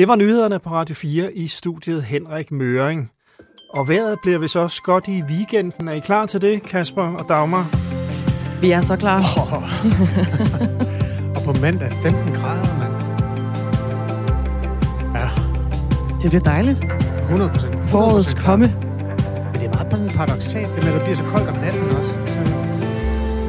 [0.00, 3.10] Det var nyhederne på Radio 4 i studiet Henrik Møring.
[3.70, 5.88] Og vejret bliver vist også godt i weekenden.
[5.88, 7.66] Er I klar til det, Kasper og Dagmar?
[8.60, 9.18] Vi er så klar.
[9.18, 9.52] Oh.
[11.36, 12.92] og på mandag 15 grader, mand.
[15.16, 15.28] Ja.
[16.22, 16.84] Det bliver dejligt.
[17.22, 17.88] 100 procent.
[17.88, 18.66] Forårets komme.
[19.52, 22.59] Men det er meget paradoxalt, det med, at det bliver så koldt om natten også.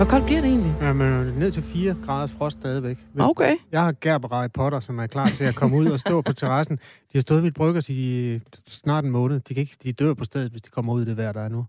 [0.02, 0.76] Hvor koldt bliver det egentlig?
[0.82, 2.98] Jamen, ned til 4 graders frost stadigvæk.
[3.14, 3.56] Hvis okay.
[3.72, 6.76] Jeg har Gerber Potter, som er klar til at komme ud og stå på terrassen.
[6.78, 9.40] De har stået ved bryggers i snart en måned.
[9.40, 11.42] De, kan ikke, de dør på stedet, hvis de kommer ud i det vejr, der
[11.42, 11.66] er nu.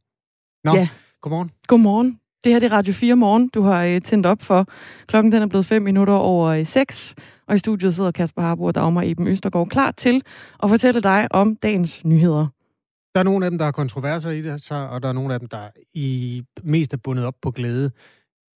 [0.64, 0.88] Nå, ja.
[1.20, 1.50] godmorgen.
[1.66, 2.20] Godmorgen.
[2.44, 4.66] Det her det er Radio 4 morgen, du har øh, tændt op for.
[5.06, 7.14] Klokken den er blevet 5 minutter over øh, 6,
[7.46, 10.22] og i studiet sidder Kasper Harbo og Dagmar Eben Østergaard klar til
[10.62, 12.46] at fortælle dig om dagens nyheder.
[13.14, 15.34] Der er nogle af dem, der har kontroverser i det, så, og der er nogle
[15.34, 17.90] af dem, der i mest er bundet op på glæde.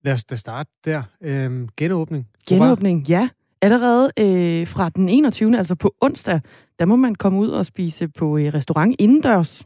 [0.05, 1.03] Lad os da starte der.
[1.21, 2.29] Øhm, genåbning.
[2.49, 3.29] Genåbning, ja.
[3.63, 5.59] Allerede øh, fra den 21.
[5.59, 6.41] altså på onsdag,
[6.79, 9.63] der må man komme ud og spise på øh, restaurant indendørs.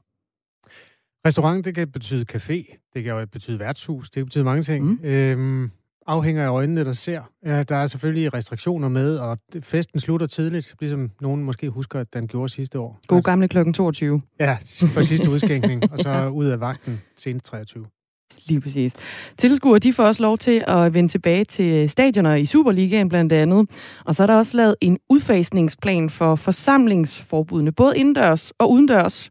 [1.26, 4.84] Restaurant, det kan betyde café, det kan betyde værtshus, det kan betyde mange ting.
[4.84, 4.98] Mm.
[5.04, 5.70] Øhm,
[6.06, 7.22] afhænger af øjnene, der ser.
[7.46, 12.14] Ja, der er selvfølgelig restriktioner med, og festen slutter tidligt, ligesom nogen måske husker, at
[12.14, 13.00] den gjorde sidste år.
[13.06, 14.20] God gamle klokken 22.
[14.40, 14.58] Ja,
[14.94, 17.86] for sidste udskænkning, og så ud af vagten senest 23.
[18.46, 18.92] Lige præcis.
[19.38, 23.70] Tilskuere, de får også lov til at vende tilbage til stadioner i Superligaen blandt andet.
[24.04, 29.30] Og så er der også lavet en udfasningsplan for forsamlingsforbudene, både indendørs og udendørs.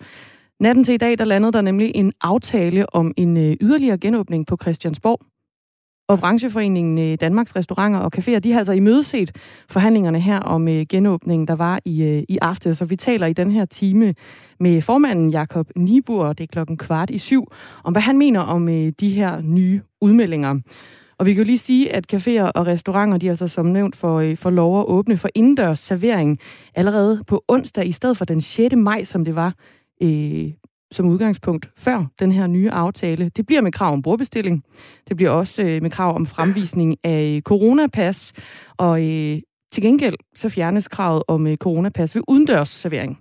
[0.60, 4.48] Natten til i dag, der landede der nemlig en aftale om en øh, yderligere genåbning
[4.48, 5.20] på Christiansborg.
[6.10, 9.32] Og brancheforeningen øh, Danmarks Restauranter og Caféer, de har altså imødeset
[9.70, 12.76] forhandlingerne her om øh, genåbningen, der var i, øh, i aften.
[12.76, 14.16] Så vi taler i den her time
[14.60, 17.52] med formanden Jakob Nibur, det er klokken kvart i syv,
[17.84, 18.66] om hvad han mener om
[19.00, 20.60] de her nye udmeldinger.
[21.18, 23.96] Og vi kan jo lige sige, at caféer og restauranter, de er altså som nævnt
[23.96, 26.40] for, for lov at åbne for indendørs servering
[26.76, 28.76] allerede på onsdag, i stedet for den 6.
[28.76, 29.54] maj, som det var
[30.04, 30.52] øh,
[30.92, 33.30] som udgangspunkt før den her nye aftale.
[33.30, 34.64] Det bliver med krav om brugerbestilling.
[35.08, 38.34] Det bliver også øh, med krav om fremvisning af coronapas.
[38.78, 39.42] Og øh,
[39.72, 43.20] til gengæld så fjernes kravet om øh, coronapas ved udendørs servering.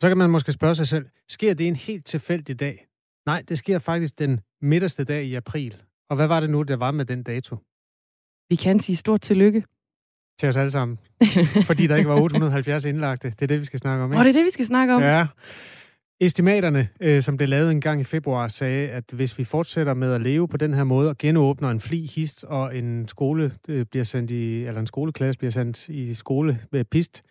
[0.00, 2.86] Så kan man måske spørge sig selv, sker det en helt tilfældig dag?
[3.26, 5.76] Nej, det sker faktisk den midterste dag i april.
[6.10, 7.56] Og hvad var det nu, der var med den dato?
[8.48, 9.64] Vi kan sige stort tillykke.
[10.40, 10.98] Til os alle sammen.
[11.68, 13.30] Fordi der ikke var 870 indlagte.
[13.30, 14.20] Det er det, vi skal snakke om, ikke?
[14.20, 15.02] Og det er det, vi skal snakke om.
[15.02, 15.26] Ja.
[16.20, 20.12] Estimaterne, øh, som blev lavet en gang i februar, sagde, at hvis vi fortsætter med
[20.12, 23.86] at leve på den her måde og genåbner en fli hist, og en skole øh,
[23.86, 27.22] bliver sendt i, eller en skoleklasse bliver sendt i skole med pist,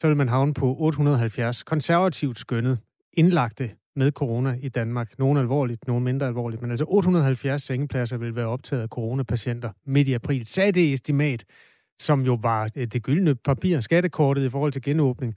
[0.00, 2.78] så vil man havne på 870 konservativt skønnet
[3.12, 5.18] indlagte med corona i Danmark.
[5.18, 10.08] Nogle alvorligt, nogle mindre alvorligt, men altså 870 sengepladser vil være optaget af coronapatienter midt
[10.08, 10.46] i april.
[10.46, 11.44] Sagde det estimat,
[11.98, 15.36] som jo var øh, det gyldne papir, skattekortet i forhold til genåbning.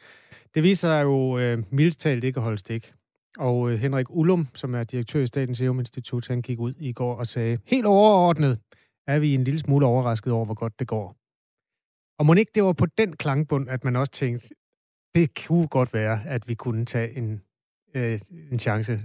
[0.56, 2.94] Det viser sig jo øh, mildst talt ikke at holde stik.
[3.38, 6.94] Og øh, Henrik Ullum, som er direktør i Statens Serum Institut, han gik ud i
[6.94, 8.60] går og sagde, helt overordnet
[9.08, 11.16] er vi en lille smule overrasket over, hvor godt det går.
[12.20, 14.50] Og må ikke det var på den klangbund, at man også tænkte,
[15.16, 17.42] det kunne godt være, at vi kunne tage en,
[17.96, 18.20] øh,
[18.52, 19.02] en chance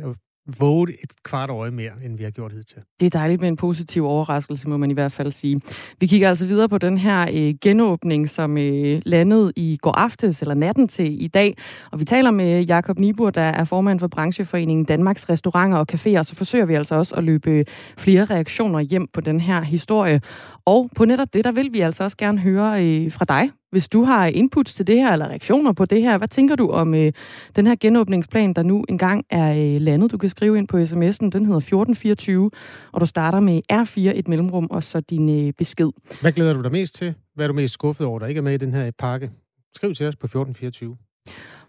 [0.59, 2.79] våge et kvart øje mere, end vi har gjort hidtil.
[3.01, 5.61] Det er dejligt med en positiv overraskelse, må man i hvert fald sige.
[6.01, 10.41] Vi kigger altså videre på den her øh, genåbning, som øh, landede i går aftes,
[10.41, 11.57] eller natten til i dag.
[11.93, 16.23] Og vi taler med Jakob Nibur, der er formand for brancheforeningen Danmarks Restauranter og Caféer.
[16.23, 17.65] Så forsøger vi altså også at løbe
[17.99, 20.21] flere reaktioner hjem på den her historie.
[20.65, 23.51] Og på netop det, der vil vi altså også gerne høre øh, fra dig.
[23.71, 26.71] Hvis du har inputs til det her, eller reaktioner på det her, hvad tænker du
[26.71, 27.13] om øh,
[27.57, 30.11] den her genåbningsplan, der nu engang er øh, landet?
[30.11, 32.51] Du kan skrive ind på sms'en, den hedder 1424,
[32.93, 35.91] og du starter med R4, et mellemrum, og så din øh, besked.
[36.21, 37.15] Hvad glæder du dig mest til?
[37.35, 39.31] Hvad er du mest skuffet over, der ikke er med i den her pakke?
[39.77, 40.97] Skriv til os på 1424.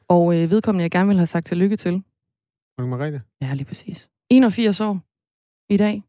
[0.08, 2.04] Og øh, vedkommende, jeg gerne vil have sagt tillykke til.
[2.78, 3.22] Margrethe?
[3.42, 4.10] Ja, lige præcis.
[4.30, 5.00] 81 år
[5.74, 6.04] i dag.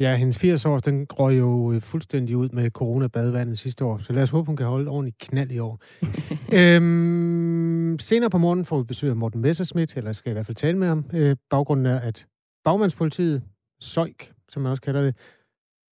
[0.00, 4.12] Ja, hendes 80 år, den røg jo øh, fuldstændig ud med coronabadevandet sidste år, så
[4.12, 5.82] lad os håbe, hun kan holde ordentligt knald i år.
[6.58, 10.46] øhm, senere på morgen får vi besøg af Morten Messerschmidt, eller skal jeg i hvert
[10.46, 11.10] fald tale med ham.
[11.14, 12.26] Øh, baggrunden er, at
[12.64, 13.42] bagmandspolitiet,
[13.80, 15.14] SØJK, som man også kalder det,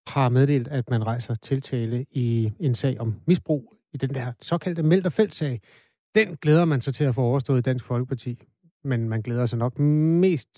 [0.07, 5.11] har meddelt, at man rejser tiltale i en sag om misbrug i den der såkaldte
[5.11, 5.61] feltsag.
[6.15, 8.43] Den glæder man sig til at få overstået i Dansk Folkeparti,
[8.85, 10.49] men man glæder sig nok mest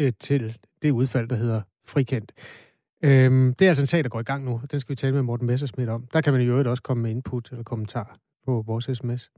[0.00, 2.32] øh, til det udfald, der hedder frikendt.
[3.02, 5.12] Øhm, det er altså en sag, der går i gang nu, den skal vi tale
[5.12, 6.06] med Morten Messersmith om.
[6.12, 8.16] Der kan man i øvrigt også komme med input eller kommentar
[8.46, 9.30] på vores sms.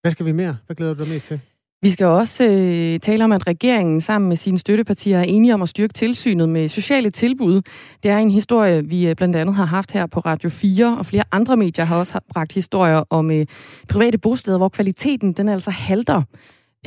[0.00, 0.56] Hvad skal vi mere?
[0.66, 1.40] Hvad glæder du dig mest til?
[1.82, 5.62] Vi skal også øh, tale om, at regeringen sammen med sine støttepartier er enige om
[5.62, 7.62] at styrke tilsynet med sociale tilbud.
[8.02, 11.06] Det er en historie, vi øh, blandt andet har haft her på Radio 4, og
[11.06, 13.46] flere andre medier har også bragt historier om øh,
[13.88, 16.22] private bosteder, hvor kvaliteten den altså halter.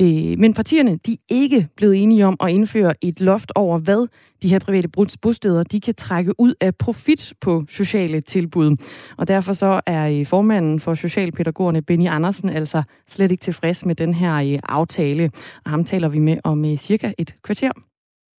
[0.00, 4.08] Øh, men partierne de er ikke blevet enige om at indføre et loft over, hvad
[4.42, 4.88] de her private
[5.22, 8.76] bosteder de kan trække ud af profit på sociale tilbud.
[9.16, 13.94] Og derfor så er øh, formanden for Socialpædagogerne, Benny Andersen, altså slet ikke tilfreds med
[13.94, 15.30] den her øh, aftale.
[15.64, 17.72] Og ham taler vi med om øh, cirka et kvarter.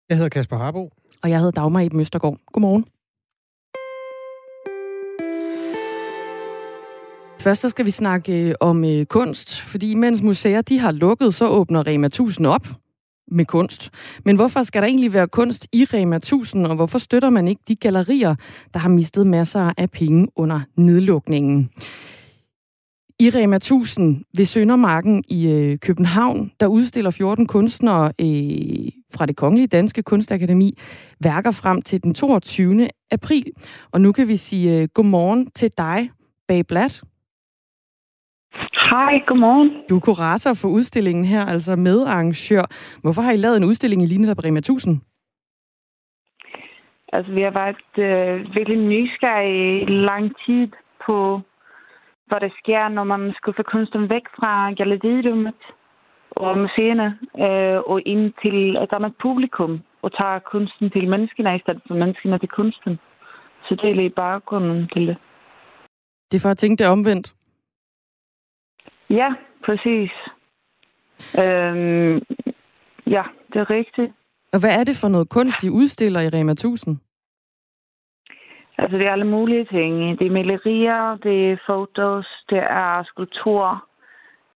[0.09, 0.89] Jeg hedder Kasper Harbo.
[1.23, 2.37] Og jeg hedder Dagmar Eben Østergaard.
[2.53, 2.85] Godmorgen.
[7.41, 11.33] Først så skal vi snakke øh, om øh, kunst, fordi mens museer de har lukket,
[11.35, 12.67] så åbner Rema 1000 op
[13.31, 13.89] med kunst.
[14.25, 17.61] Men hvorfor skal der egentlig være kunst i Rema 1000, og hvorfor støtter man ikke
[17.67, 18.35] de gallerier,
[18.73, 21.69] der har mistet masser af penge under nedlukningen?
[23.19, 29.35] I Rema 1000 ved Søndermarken i øh, København, der udstiller 14 kunstnere øh, fra det
[29.35, 30.77] Kongelige Danske Kunstakademi
[31.19, 32.87] værker frem til den 22.
[33.11, 33.51] april.
[33.91, 36.09] Og nu kan vi sige øh, godmorgen til dig,
[36.47, 37.03] Bag Blatt.
[38.91, 39.69] Hej, godmorgen.
[39.89, 42.65] Du er kurator for udstillingen her, altså medarrangør.
[43.01, 45.01] Hvorfor har I lavet en udstilling i Line på Rema 1000?
[47.13, 50.67] Altså, vi har været øh, virkelig nysgerrige i lang tid
[51.05, 51.41] på,
[52.27, 55.61] hvad der sker, når man skal få kunsten væk fra gallerirummet
[56.31, 57.07] og museerne
[57.45, 59.71] øh, og ind til et andet publikum
[60.01, 62.99] og tager kunsten til menneskene i stedet for menneskene til kunsten.
[63.65, 65.17] Så det er lige baggrunden til det.
[66.31, 67.40] Det er for at tænke det omvendt?
[69.11, 69.33] Ja,
[69.65, 70.11] præcis.
[71.43, 72.13] Øhm,
[73.07, 73.23] ja,
[73.53, 74.11] det er rigtigt.
[74.53, 76.97] Og hvad er det for noget kunst, de udstiller i Rema 1000?
[78.77, 80.19] Altså, det er alle mulige ting.
[80.19, 83.87] Det er malerier, det er fotos, det er skulpturer,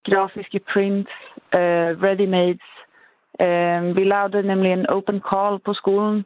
[0.06, 1.12] grafiske prints,
[1.54, 2.68] uh, ready-mades.
[3.46, 6.26] Uh, vi lavede nemlig en open call på skolen,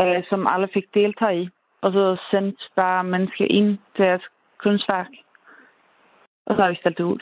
[0.00, 1.48] uh, som alle fik deltage i.
[1.80, 4.22] Og så sendte bare mennesker ind til deres
[4.62, 5.12] kunstværk.
[6.46, 7.20] Og så har vi stillet det ud.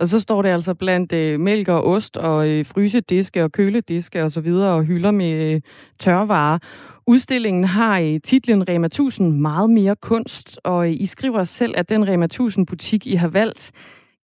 [0.00, 4.22] Og så står det altså blandt øh, mælk og ost og øh, frysediske og kølediske
[4.22, 5.60] og så videre og hylder med øh,
[5.98, 6.58] tørvarer.
[7.06, 11.74] Udstillingen har i øh, titlen Rema 1000 meget mere kunst, og øh, I skriver selv,
[11.76, 13.72] at den Rema 1000 butik, I har valgt,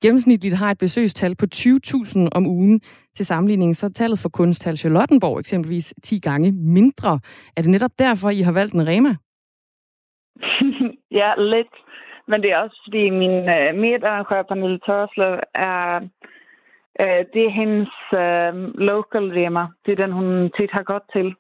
[0.02, 2.80] gennemsnitligt har et besøgstal på 20.000 om ugen.
[3.16, 7.20] Til sammenligning så er tallet for kunsthal Charlottenborg eksempelvis 10 gange mindre.
[7.56, 9.16] Er det netop derfor, I har valgt en Rema?
[11.20, 11.83] ja, lidt.
[12.26, 16.00] Men det er også, fordi min øh, medarrangør, Pernille Tørslev, er,
[17.00, 18.54] øh, det er hendes øh,
[18.88, 19.66] local Rema.
[19.86, 21.34] Det er den, hun tit har gått til.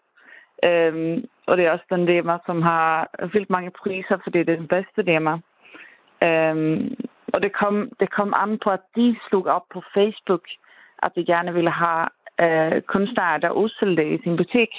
[0.64, 4.56] Øh, og det er også den Rema, som har vildt mange priser, fordi det er
[4.56, 5.34] den bedste Rema.
[6.28, 6.90] Øh,
[7.34, 10.44] og det kom, det kom an på, at de slog op på Facebook,
[11.02, 12.08] at de gerne ville have
[12.40, 14.72] øh, kunstnere, der udstillede i sin butik.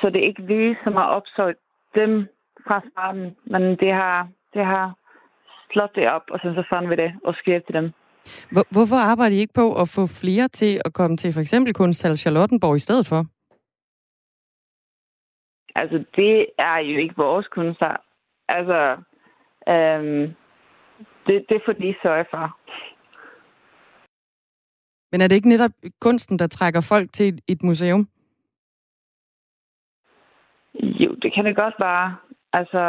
[0.00, 1.58] Så det er ikke vi, som har opsøgt
[1.94, 2.28] dem
[2.66, 4.94] fra starten, men det har det har
[5.72, 7.92] slået det op, og så fandt vi det og skrev til dem.
[8.52, 11.74] Hvor, hvorfor arbejder I ikke på at få flere til at komme til for eksempel
[11.74, 13.24] kunsthal Charlottenborg i stedet for?
[15.74, 17.96] Altså, det er jo ikke vores kunstner.
[18.48, 18.96] Altså,
[19.68, 20.34] øhm,
[21.26, 22.56] det, det får de sørge for.
[25.12, 25.70] Men er det ikke netop
[26.00, 28.08] kunsten, der trækker folk til et, et museum?
[30.74, 32.16] Jo, det kan det godt være.
[32.52, 32.82] Altså,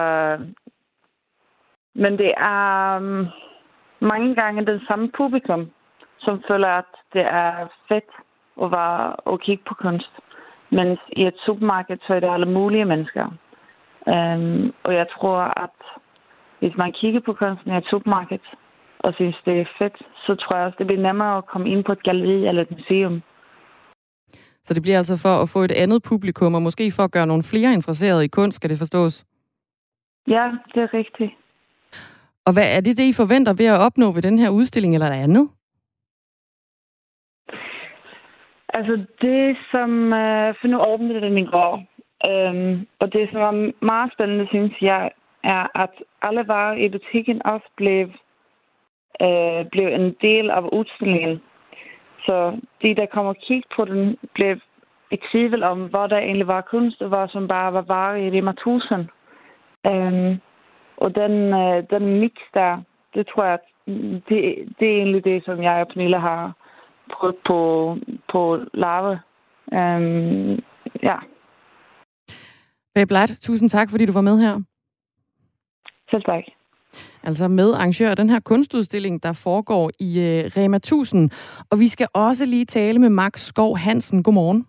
[1.96, 3.28] men det er um,
[4.00, 5.72] mange gange den samme publikum,
[6.20, 8.12] som føler, at det er fedt
[8.64, 10.12] at, være, at kigge på kunst.
[10.70, 13.26] Mens i et supermarked, så er det alle mulige mennesker.
[14.08, 15.78] Um, og jeg tror, at
[16.60, 18.40] hvis man kigger på kunsten i et supermarked,
[19.00, 21.84] og synes, det er fedt, så tror jeg også, det bliver nemmere at komme ind
[21.84, 23.22] på et galleri eller et museum.
[24.64, 27.28] Så det bliver altså for at få et andet publikum, og måske for at gøre
[27.28, 29.26] nogle flere interesserede i kunst, skal det forstås?
[30.28, 31.32] Ja, det er rigtigt.
[32.46, 35.10] Og hvad er det, det I forventer ved at opnå ved den her udstilling, eller
[35.10, 35.50] det andet?
[38.74, 40.14] Altså det, som...
[40.14, 41.74] Øh, for nu åbnede den i går.
[42.30, 45.12] Øhm, og det, som var meget spændende, synes jeg,
[45.44, 48.02] er, at alle varer i butikken også blev,
[49.22, 51.42] øh, blev en del af udstillingen.
[52.26, 54.60] Så de, der kommer og kigge på den, blev
[55.12, 58.38] i tvivl om, hvad der egentlig var kunst, og hvad som bare var varer i
[58.38, 59.08] Rema 1000.
[59.86, 60.42] Øhm,
[61.04, 62.82] og den, øh, den mix der,
[63.14, 63.60] det tror jeg,
[64.28, 64.40] det,
[64.80, 66.54] det er egentlig det, som jeg og Pernille har
[67.14, 67.60] prøvet på,
[68.32, 69.20] på lave.
[69.74, 70.60] Øhm,
[71.04, 71.18] ja.
[72.96, 74.62] Babe Blatt, tusind tak, fordi du var med her.
[76.12, 76.44] Selv tak.
[77.24, 81.30] altså med arrangør af den her kunstudstilling, der foregår i øh, Rema 1000.
[81.72, 84.24] Og vi skal også lige tale med Max Skov Hansen.
[84.24, 84.68] Godmorgen.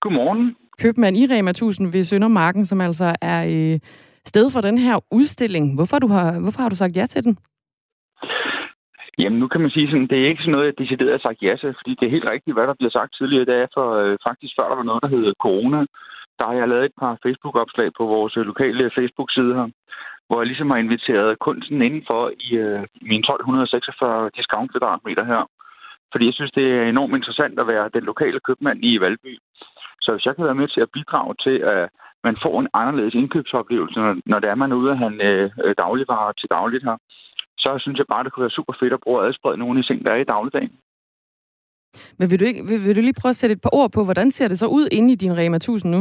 [0.00, 0.56] Godmorgen.
[0.78, 3.78] Købmand i Rema 1000 ved Søndermarken, som altså er øh,
[4.32, 5.74] sted for den her udstilling.
[5.74, 7.38] Hvorfor, du har, hvorfor har du sagt ja til den?
[9.18, 11.42] Jamen, nu kan man sige sådan, det er ikke sådan noget, jeg decideret har sagt
[11.42, 13.48] ja til, fordi det er helt rigtigt, hvad der bliver sagt tidligere.
[13.50, 15.80] Det er for, øh, faktisk før der var noget, der hed corona.
[16.38, 19.68] Der har jeg lavet et par Facebook-opslag på vores øh, lokale Facebook-side her,
[20.26, 25.42] hvor jeg ligesom har inviteret kunsten indenfor i øh, mine 1246 discount kvadratmeter her.
[26.12, 29.32] Fordi jeg synes, det er enormt interessant at være den lokale købmand i Valby.
[30.02, 31.88] Så hvis jeg kan være med til at bidrage til, at
[32.28, 35.28] man får en anderledes indkøbsoplevelse, når, når det er, man er ude at handle
[35.64, 36.96] øh, dagligvarer til dagligt her,
[37.58, 39.82] så synes jeg bare, det kunne være super fedt at bruge at adsprede nogle af
[39.82, 40.74] de ting, der er i dagligdagen.
[42.18, 44.00] Men vil du, ikke, vil, vil du lige prøve at sætte et par ord på,
[44.04, 46.00] hvordan ser det så ud inde i din Rema 1000 nu?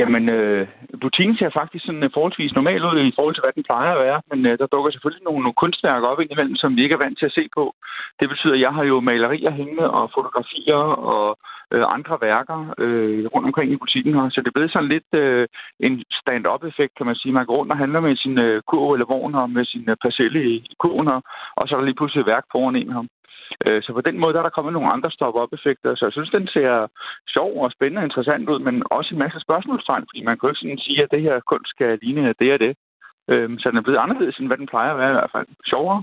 [0.00, 0.68] Jamen, øh,
[1.00, 4.02] butikken ser faktisk sådan uh, forholdsvis normal ud i forhold til, hvad den plejer at
[4.06, 4.20] være.
[4.30, 7.18] Men øh, der dukker selvfølgelig nogle, nogle kunstværker op indimellem, som vi ikke er vant
[7.18, 7.64] til at se på.
[8.20, 11.38] Det betyder, at jeg har jo malerier hængende og fotografier og
[11.72, 14.28] øh, andre værker øh, rundt omkring i butikken her.
[14.30, 15.48] Så det er blevet sådan lidt øh,
[15.80, 17.32] en stand-up-effekt, kan man sige.
[17.32, 19.96] Man går rundt og handler med sin øh, kurv eller vogn og med sin øh,
[20.02, 21.08] parcelle i, i kurven
[21.58, 23.04] og så er der lige pludselig værk foran en her.
[23.66, 26.30] Øh, så på den måde der er der kommet nogle andre stop-up-effekter, så jeg synes,
[26.30, 26.86] den ser
[27.34, 30.50] sjov og spændende og interessant ud, men også en masse spørgsmålstegn, fordi man kan jo
[30.50, 32.72] ikke sådan sige, at det her kunst skal ligne det og det.
[33.30, 35.46] Øh, så den er blevet anderledes, end hvad den plejer at være i hvert fald.
[35.66, 36.02] Sjovere.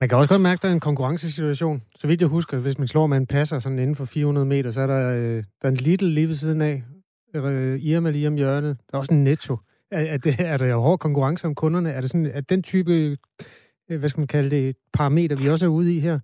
[0.00, 1.82] Man kan også godt mærke, at der er en konkurrencesituation.
[1.94, 4.70] Så vidt jeg husker, hvis man slår med en passer sådan inden for 400 meter,
[4.70, 6.82] så er der, øh, der er en Lidl lige ved siden af.
[7.34, 8.76] Øh, Irma lige om hjørnet.
[8.86, 9.56] Der er også en Netto.
[9.90, 11.90] Er, er, det, er der hård konkurrence om kunderne?
[11.90, 12.92] Er det sådan, at den type,
[13.90, 16.18] øh, hvad skal man kalde det, parameter, vi også er ude i her?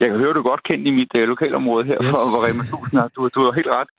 [0.00, 2.16] Jeg kan høre, du godt kendt i mit uh, lokalområde her, yes.
[2.32, 3.08] hvor Rema 1000 er.
[3.16, 3.90] Du, du er helt ret.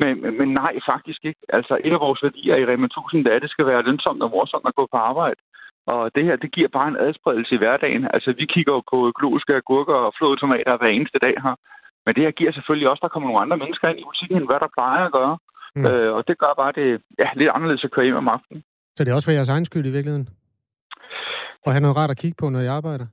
[0.00, 1.40] Men, men, men nej, faktisk ikke.
[1.48, 4.22] Altså, et af vores værdier i Rema 1000, det er, at det skal være lønsomt
[4.22, 5.40] og morsomt at gå på arbejde.
[5.86, 8.04] Og det her, det giver bare en adspredelse i hverdagen.
[8.14, 11.54] Altså, vi kigger jo på økologiske agurker og flåede tomater hver eneste dag her.
[12.04, 14.36] Men det her giver selvfølgelig også, at der kommer nogle andre mennesker ind i butikken,
[14.36, 15.36] end hvad der plejer at gøre.
[15.76, 15.86] Mm.
[15.86, 16.88] Øh, og det gør bare det
[17.18, 18.62] ja, lidt anderledes at køre hjem om aftenen.
[18.96, 20.28] Så det er også for jeres egen skyld i virkeligheden?
[21.64, 23.06] Og have noget rart at kigge på, når jeg arbejder?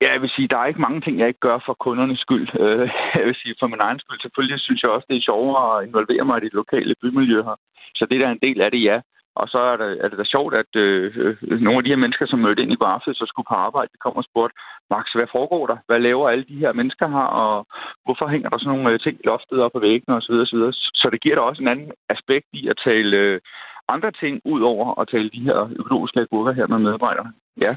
[0.00, 2.48] Ja, jeg vil sige, der er ikke mange ting, jeg ikke gør for kundernes skyld.
[2.60, 4.20] Øh, jeg vil sige, for min egen skyld.
[4.20, 7.56] Selvfølgelig synes jeg også, det er sjovere at involvere mig i det lokale bymiljø her.
[7.98, 8.98] Så det der er en del af det, ja.
[9.40, 12.26] Og så er det, er det da sjovt, at øh, nogle af de her mennesker,
[12.26, 14.54] som mødte ind i går så skulle på arbejde, de kommer og spurgte,
[14.90, 15.76] Max, hvad foregår der?
[15.86, 17.26] Hvad laver alle de her mennesker her?
[17.44, 17.66] Og
[18.04, 20.34] hvorfor hænger der sådan nogle øh, ting i loftet op på væggene osv.
[20.44, 20.62] osv.
[21.00, 23.40] Så det giver da også en anden aspekt i at tale øh,
[23.88, 27.32] andre ting ud over at tale de her økologiske agurker her med medarbejderne.
[27.60, 27.72] Ja.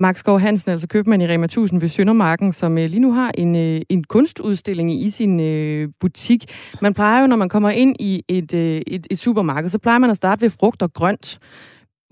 [0.00, 3.32] Mark Skov Hansen, altså købmand i Rema 1000 ved Søndermarken, som øh, lige nu har
[3.38, 6.40] en, øh, en kunstudstilling i sin øh, butik.
[6.82, 9.98] Man plejer jo, når man kommer ind i et, øh, et, et supermarked, så plejer
[9.98, 11.38] man at starte ved frugt og grønt.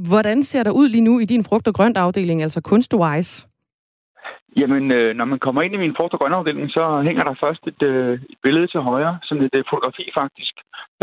[0.08, 3.46] Hvordan ser der ud lige nu i din frugt- og grønt afdeling, altså kunstwise?
[4.56, 7.62] Jamen, øh, når man kommer ind i min frugt- og grøntafdeling, så hænger der først
[7.66, 10.54] et, øh, et billede til højre, sådan et øh, fotografi faktisk,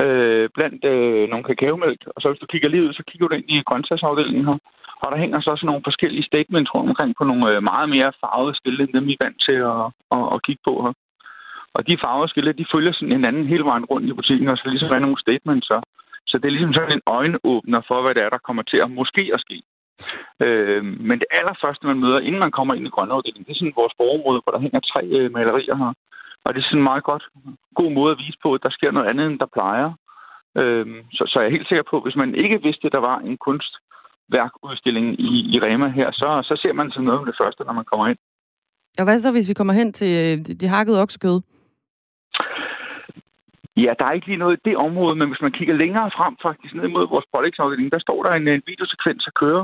[0.03, 2.01] øh, blandt øh, nogle kakaomælk.
[2.15, 4.57] Og så hvis du kigger lige ud, så kigger du ind i grøntsagsafdelingen her.
[5.03, 8.17] Og der hænger så også nogle forskellige statements rundt omkring på nogle øh, meget mere
[8.21, 9.81] farvede skilte, end dem vi er vant til at,
[10.15, 10.93] at, at kigge på her.
[11.75, 14.57] Og de farvede skilte, de følger sådan en anden hele vejen rundt i butikken, og
[14.57, 15.81] så ligesom er nogle statements så.
[16.27, 18.91] Så det er ligesom sådan en øjenåbner for, hvad det er, der kommer til at
[18.91, 19.57] måske at ske.
[20.45, 23.81] Øh, men det allerførste, man møder, inden man kommer ind i grønneafdelingen, det er sådan
[23.81, 25.93] vores borgerområde, hvor der hænger tre øh, malerier her.
[26.45, 27.23] Og det er sådan en meget godt,
[27.75, 29.89] god måde at vise på, at der sker noget andet, end der plejer.
[30.59, 30.85] Øh,
[31.17, 33.17] så, så jeg er helt sikker på, at hvis man ikke vidste, at der var
[33.19, 33.73] en kunst
[34.37, 37.73] værkudstilling i, i Rema her, så, så ser man sådan noget med det første, når
[37.73, 38.17] man kommer ind.
[38.99, 41.37] Og hvad så, hvis vi kommer hen til øh, de hakkede oksekød?
[43.77, 46.35] Ja, der er ikke lige noget i det område, men hvis man kigger længere frem,
[46.41, 49.63] faktisk ned mod vores pålægsafdeling, der står der en, en videosekvens at køre,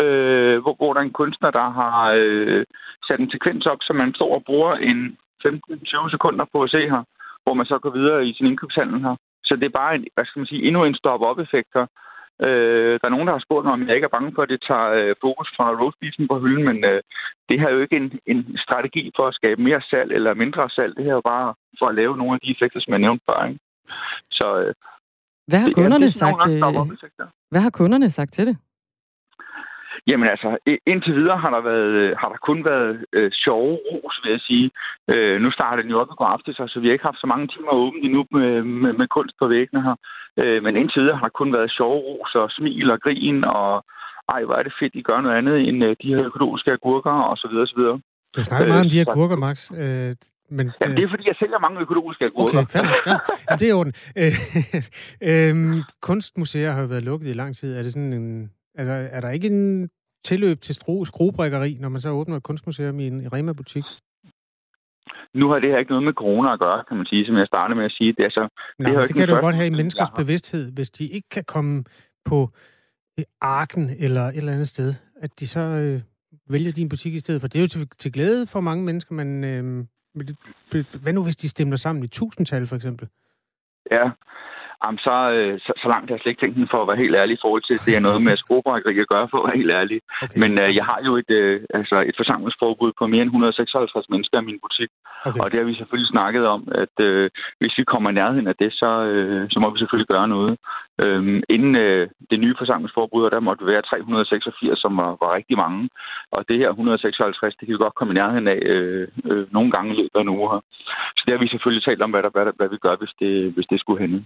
[0.00, 2.64] øh, hvor, hvor der er en kunstner, der har øh,
[3.06, 5.16] sat en sekvens op, så man står og bruger en
[5.46, 7.02] 15-20 sekunder på at se her,
[7.42, 9.16] hvor man så går videre i sin indkøbshandel her.
[9.44, 11.86] Så det er bare en, hvad skal man sige, endnu en stop-up-effekt her,
[12.42, 14.48] Øh, der er nogen, der har spurgt mig, om jeg ikke er bange for, at
[14.48, 17.00] det tager øh, fokus fra roastbeefen på hylden, men øh,
[17.48, 20.70] det her er jo ikke en, en strategi for at skabe mere salg eller mindre
[20.70, 20.96] salg.
[20.96, 23.24] Det her er jo bare for at lave nogle af de effekter, som jeg nævnte
[23.28, 23.44] før.
[23.48, 23.60] Ikke?
[24.38, 24.74] Så, øh,
[25.50, 26.48] hvad har kunderne det, sagt?
[26.50, 26.60] Øh,
[27.50, 28.56] hvad har kunderne sagt til det?
[30.06, 30.48] Jamen altså,
[30.86, 34.70] indtil videre har der, været, har der kun været øh, sjove ros, vil jeg sige.
[35.12, 37.26] Øh, nu starter den jo op i går aftes, så vi har ikke haft så
[37.26, 39.96] mange timer åbent endnu med, med, med kunst på væggene her.
[40.40, 43.84] Øh, men indtil videre har der kun været sjove ros og smil og grin, og
[44.34, 47.16] ej, hvor er det fedt, I gør noget andet end øh, de her økologiske agurker,
[47.30, 48.00] og så videre, så videre.
[48.36, 49.58] Du snakker meget øh, om de her agurker, Max.
[49.72, 50.16] Øh,
[50.50, 52.58] men, Jamen, det er, fordi jeg sælger mange økologiske agurker.
[52.58, 52.84] Okay,
[53.50, 53.94] ja, det er orden.
[54.22, 54.34] Øh,
[55.30, 57.76] øh, kunstmuseer har jo været lukket i lang tid.
[57.78, 59.90] Er det sådan en Altså, er der ikke en
[60.24, 63.84] tilløb til skru, skruebrækkeri, når man så åbner et kunstmuseum i en Rema-butik?
[65.34, 67.46] Nu har det her ikke noget med corona at gøre, kan man sige, som jeg
[67.46, 68.12] startede med at sige.
[68.12, 70.16] Det, er så, Nej, det, det, det kan du godt have i men menneskers har-
[70.22, 71.84] bevidsthed, hvis de ikke kan komme
[72.24, 72.48] på
[73.40, 76.00] arken eller et eller andet sted, at de så øh,
[76.50, 77.48] vælger din butik i stedet for.
[77.48, 79.84] Det er jo til, til glæde for mange mennesker, men øh,
[81.02, 83.08] hvad nu hvis de stemmer sammen i tusindtal for eksempel?
[83.90, 84.10] Ja,
[84.84, 87.02] Jamen, så, øh, så, så langt har jeg slet ikke tænkt den for at være
[87.04, 89.46] helt ærlig i forhold til, at det er noget med skruebrækkeri at gøre, for at
[89.48, 89.98] være helt ærlig.
[90.24, 90.38] Okay.
[90.42, 94.36] Men øh, jeg har jo et, øh, altså et forsamlingsforbud på mere end 156 mennesker
[94.40, 94.90] i min butik.
[95.28, 95.40] okay.
[95.40, 98.56] Og det har vi selvfølgelig snakket om, at øh, hvis vi kommer i nærheden af
[98.62, 100.54] det, så, øh, så må vi selvfølgelig gøre noget.
[101.04, 105.56] Øhm, inden øh, det nye forsamlingsforbud, og der måtte være 386, som var, var rigtig
[105.56, 105.88] mange.
[106.32, 109.70] Og det her 156, det kan vi godt komme i nærheden af øh, øh, nogle
[109.70, 110.60] gange i løbet af en uge her.
[111.16, 113.14] Så det har vi selvfølgelig talt om, hvad, der, hvad, der, hvad vi gør, hvis
[113.20, 114.24] det, hvis det skulle hænde.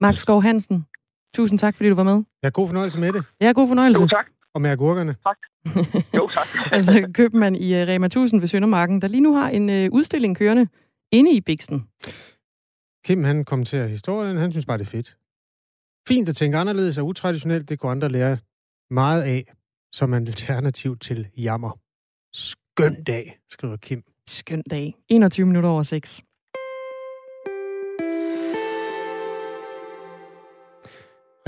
[0.00, 0.86] Max Skov Hansen,
[1.34, 2.24] tusind tak, fordi du var med.
[2.42, 3.24] Ja, god fornøjelse med det.
[3.40, 4.02] Ja, god fornøjelse.
[4.02, 4.26] Jo, tak.
[4.54, 5.16] Og med agurkerne.
[6.16, 6.48] Jo, tak.
[6.76, 10.36] altså købmand i uh, Rema 1000 ved Søndermarken, der lige nu har en uh, udstilling
[10.36, 10.68] kørende
[11.12, 11.88] inde i Bixen.
[13.04, 14.36] Kim, han kommenterer historien.
[14.36, 15.16] Han synes bare, det er fedt.
[16.08, 17.68] Fint at tænke anderledes og utraditionelt.
[17.68, 18.38] Det kunne andre lære
[18.90, 19.52] meget af
[19.92, 21.78] som en alternativ til jammer.
[22.32, 24.02] Skøn dag, skriver Kim.
[24.28, 24.94] Skøn dag.
[25.08, 26.22] 21 minutter over 6.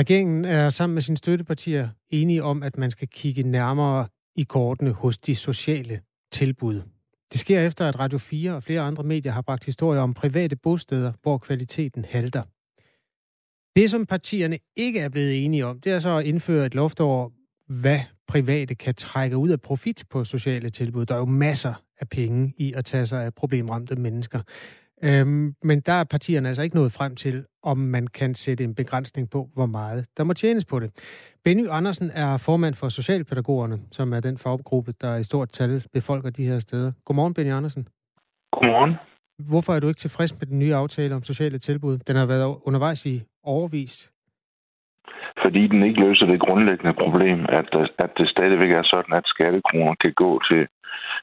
[0.00, 4.92] Regeringen er sammen med sine støttepartier enige om, at man skal kigge nærmere i kortene
[4.92, 6.00] hos de sociale
[6.32, 6.82] tilbud.
[7.32, 10.56] Det sker efter, at Radio 4 og flere andre medier har bragt historier om private
[10.56, 12.42] bosteder, hvor kvaliteten halter.
[13.76, 17.00] Det, som partierne ikke er blevet enige om, det er så at indføre et loft
[17.00, 17.30] over,
[17.66, 21.06] hvad private kan trække ud af profit på sociale tilbud.
[21.06, 24.40] Der er jo masser af penge i at tage sig af problemramte mennesker.
[25.04, 28.74] Øhm, men der er partierne altså ikke nået frem til, om man kan sætte en
[28.74, 30.90] begrænsning på, hvor meget der må tjenes på det.
[31.44, 36.30] Benny Andersen er formand for Socialpædagogerne, som er den faggruppe, der i stort tal befolker
[36.30, 36.92] de her steder.
[37.04, 37.88] Godmorgen, Benny Andersen.
[38.52, 38.94] Godmorgen.
[39.48, 41.98] Hvorfor er du ikke tilfreds med den nye aftale om sociale tilbud?
[41.98, 44.12] Den har været undervejs i overvis.
[45.42, 49.94] Fordi den ikke løser det grundlæggende problem, at, at det stadigvæk er sådan, at skattekroner
[50.00, 50.68] kan gå til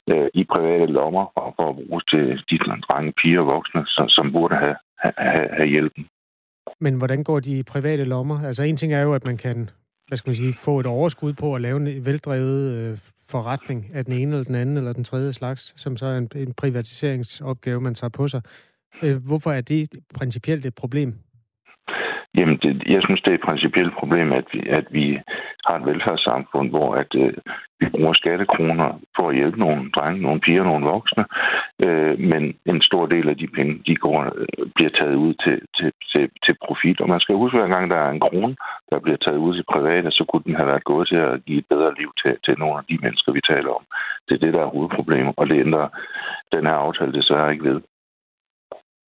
[0.07, 4.09] øh, i private lommer og for at bruges til de drenge, piger og voksne, som,
[4.09, 6.07] som burde have, have, have hjælpen.
[6.79, 8.47] Men hvordan går de private lommer?
[8.47, 9.69] Altså en ting er jo, at man kan
[10.07, 12.97] hvad skal man sige, få et overskud på at lave en veldrevet øh,
[13.29, 16.29] forretning af den ene eller den anden eller den tredje slags, som så er en,
[16.35, 18.41] en privatiseringsopgave, man tager på sig.
[19.03, 21.15] Øh, hvorfor er det principielt et problem?
[22.37, 25.19] Jamen, det, jeg synes, det er et principielt problem, at vi, at vi
[25.65, 27.33] har et velfærdssamfund, hvor at, øh,
[27.79, 31.25] vi bruger skattekroner for at hjælpe nogle drenge, nogle piger, nogle voksne,
[31.85, 35.61] øh, men en stor del af de penge, de går, øh, bliver taget ud til,
[35.77, 37.01] til, til, til profit.
[37.01, 38.55] Og man skal huske, at hver gang der er en krone,
[38.89, 41.59] der bliver taget ud til private, så kunne den have været gået til at give
[41.59, 43.83] et bedre liv til, til nogle af de mennesker, vi taler om.
[44.27, 45.87] Det er det, der er hovedproblemet, og det ændrer
[46.51, 47.81] den her aftale desværre ikke ved.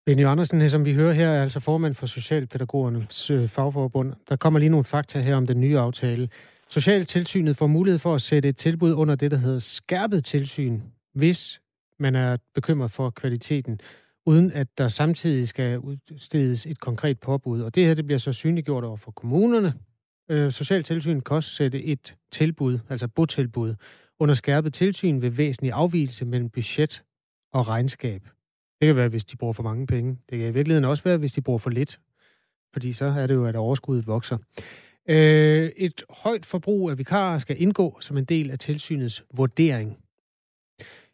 [0.08, 4.14] Benny Andersen, som vi hører her, er altså formand for Socialpædagogernes øh, fagforbund.
[4.30, 6.30] Der kommer lige nogle fakta her om den nye aftale.
[6.70, 10.82] Socialtilsynet får mulighed for at sætte et tilbud under det, der hedder skærpet tilsyn,
[11.14, 11.62] hvis
[12.00, 13.80] man er bekymret for kvaliteten,
[14.26, 17.62] uden at der samtidig skal udstedes et konkret påbud.
[17.62, 19.74] Og det her det bliver så synliggjort over for kommunerne.
[20.30, 23.76] Øh, Socialtilsynet kan også sætte et tilbud, altså botilbud,
[24.20, 27.04] under skærpet tilsyn ved væsentlig afvielse mellem budget
[27.54, 28.22] og regnskab.
[28.82, 30.18] Det kan være, hvis de bruger for mange penge.
[30.30, 32.00] Det kan i virkeligheden også være, hvis de bruger for lidt.
[32.74, 34.38] Fordi så er det jo, at overskuddet vokser.
[35.10, 39.98] Øh, et højt forbrug af vikarer skal indgå som en del af tilsynets vurdering.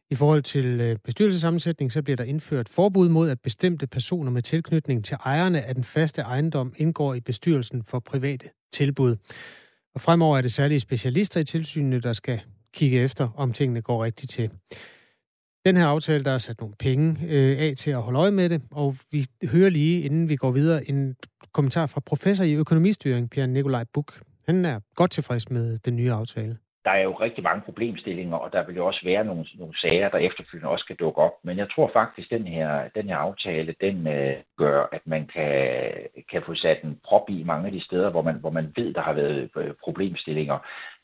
[0.10, 4.41] I forhold til øh, bestyrelsesammensætning, så bliver der indført forbud mod, at bestemte personer med
[4.41, 9.15] tilknytning til ejerne af den faste ejendom indgår i bestyrelsen for private tilbud.
[9.95, 12.41] Og fremover er det særlige specialister i tilsynene, der skal
[12.73, 14.49] kigge efter, om tingene går rigtigt til.
[15.65, 18.49] Den her aftale, der er sat nogle penge øh, af til at holde øje med
[18.49, 21.15] det, og vi hører lige, inden vi går videre, en
[21.54, 24.21] kommentar fra professor i økonomistyring, Pierre Nikolaj Buk.
[24.45, 26.58] Han er godt tilfreds med den nye aftale.
[26.86, 30.10] Der er jo rigtig mange problemstillinger, og der vil jo også være nogle, nogle sager,
[30.10, 31.34] der efterfølgende også kan dukke op.
[31.43, 35.28] Men jeg tror faktisk, at den her, den her aftale, den øh, gør, at man
[35.28, 35.91] kan,
[36.32, 38.93] kan få sat en prop i mange af de steder, hvor man, hvor man ved,
[38.93, 40.58] der har været øh, problemstillinger.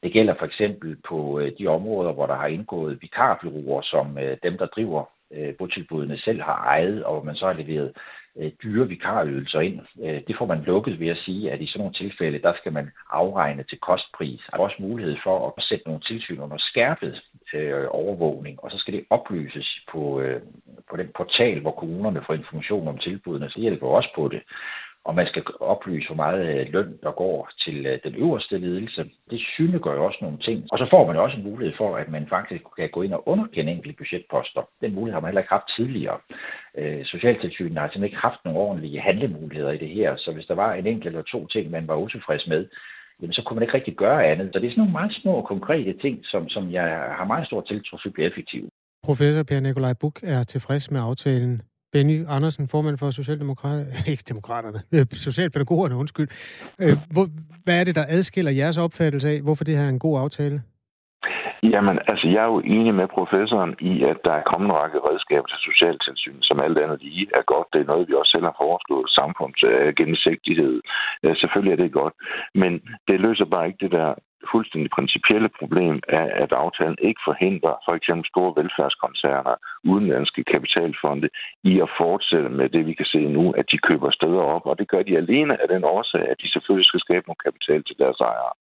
[0.03, 4.37] Det gælder for eksempel på øh, de områder, hvor der har indgået vikarbyråer, som øh,
[4.43, 7.93] dem, der driver øh, botilbudene selv har ejet, og hvor man så har leveret
[8.39, 9.79] øh, dyre vikarydelser ind.
[10.03, 12.73] Øh, det får man lukket ved at sige, at i sådan nogle tilfælde, der skal
[12.73, 14.41] man afregne til kostpris.
[14.51, 17.21] Der er også mulighed for at sætte nogle tilsyn under skærpet
[17.53, 20.41] øh, overvågning, og så skal det oplyses på, øh,
[20.89, 24.41] på den portal, hvor kommunerne får information om tilbudene, så hjælper også på det
[25.05, 29.01] og man skal oplyse, hvor meget øh, løn, der går til øh, den øverste ledelse.
[29.29, 30.67] Det synliggør jo også nogle ting.
[30.71, 33.27] Og så får man også en mulighed for, at man faktisk kan gå ind og
[33.27, 34.61] underkende enkelte budgetposter.
[34.81, 36.17] Den mulighed har man heller ikke haft tidligere.
[36.77, 40.55] Øh, Socialtilsynet har simpelthen ikke haft nogle ordentlige handlemuligheder i det her, så hvis der
[40.55, 42.67] var en enkelt eller to ting, man var utilfreds med,
[43.21, 44.49] jamen så kunne man ikke rigtig gøre andet.
[44.53, 47.45] Så det er sådan nogle meget små og konkrete ting, som, som jeg har meget
[47.47, 48.69] stor tiltro til bliver effektive.
[49.03, 51.61] Professor Per Nikolaj Buk er tilfreds med aftalen.
[51.91, 56.27] Benny Andersen, formand for Socialdemokraterne, ikke Demokraterne, øh, Socialpædagogerne, undskyld.
[56.79, 57.27] Øh, hvor,
[57.63, 60.61] hvad er det, der adskiller jeres opfattelse af, hvorfor det her er en god aftale?
[61.63, 64.99] Jamen, altså, jeg er jo enig med professoren i, at der er kommet en række
[65.09, 67.67] redskaber til socialtilsyn, som alt andet lige er godt.
[67.73, 69.09] Det er noget, vi også selv har foreslået.
[69.19, 70.81] Samfunds øh, gennemsigtighed.
[71.23, 72.13] Øh, selvfølgelig er det godt.
[72.61, 72.71] Men
[73.07, 74.09] det løser bare ikke det der
[74.51, 81.29] fuldstændig principielle problem er, at aftalen ikke forhindrer for eksempel store velfærdskoncerner, udenlandske kapitalfonde,
[81.63, 84.65] i at fortsætte med det, vi kan se nu, at de køber steder op.
[84.65, 87.83] Og det gør de alene af den årsag, at de selvfølgelig skal skabe noget kapital
[87.83, 88.53] til deres ejere.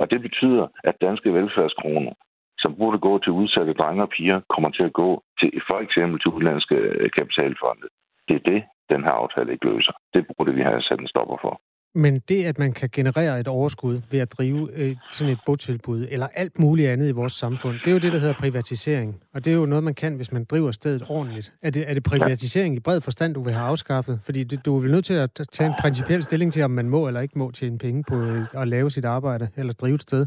[0.00, 2.14] Og det betyder, at danske velfærdskroner,
[2.58, 6.20] som burde gå til udsatte drenge og piger, kommer til at gå til for eksempel
[6.20, 7.86] til udenlandske øh, kapitalfonde.
[8.28, 9.92] Det er det, den her aftale ikke løser.
[10.14, 11.60] Det burde vi have sat en stopper for.
[11.94, 16.06] Men det, at man kan generere et overskud ved at drive øh, sådan et botilbud,
[16.10, 19.20] eller alt muligt andet i vores samfund, det er jo det, der hedder privatisering.
[19.34, 21.52] Og det er jo noget, man kan, hvis man driver stedet ordentligt.
[21.62, 24.20] Er det, er det privatisering i bred forstand, du vil have afskaffet?
[24.24, 26.88] Fordi det, du er vel nødt til at tage en principiel stilling til, om man
[26.88, 30.02] må eller ikke må tjene penge på øh, at lave sit arbejde, eller drive et
[30.02, 30.26] sted.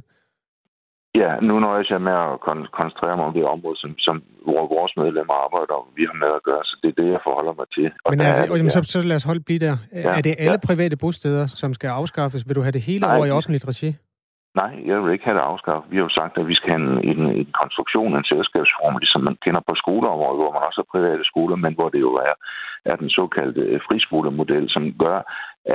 [1.21, 4.15] Ja, nu når jeg med at kon- koncentrere mig om det område, som, som
[4.47, 7.21] hvor vores medlemmer arbejder, og vi har med at gøre, så det er det, jeg
[7.27, 7.87] forholder mig til.
[8.05, 9.75] Og Men er det, er det, så, så lad os holde blive der.
[9.93, 10.67] Ja, er det alle ja.
[10.69, 12.41] private bosteder, som skal afskaffes?
[12.47, 13.89] Vil du have det hele Nej, over i offentligt regi?
[14.61, 15.91] Nej, jeg vil ikke have det afskaffet.
[15.91, 19.21] Vi har jo sagt, at vi skal have en, en, en konstruktion, en selskabsform, ligesom
[19.29, 22.33] man kender på skoleområdet, hvor man også har private skoler, men hvor det jo er,
[22.91, 25.17] er den såkaldte friskolemodel, som gør,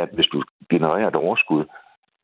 [0.02, 0.38] at hvis du
[0.72, 1.64] genererer et overskud,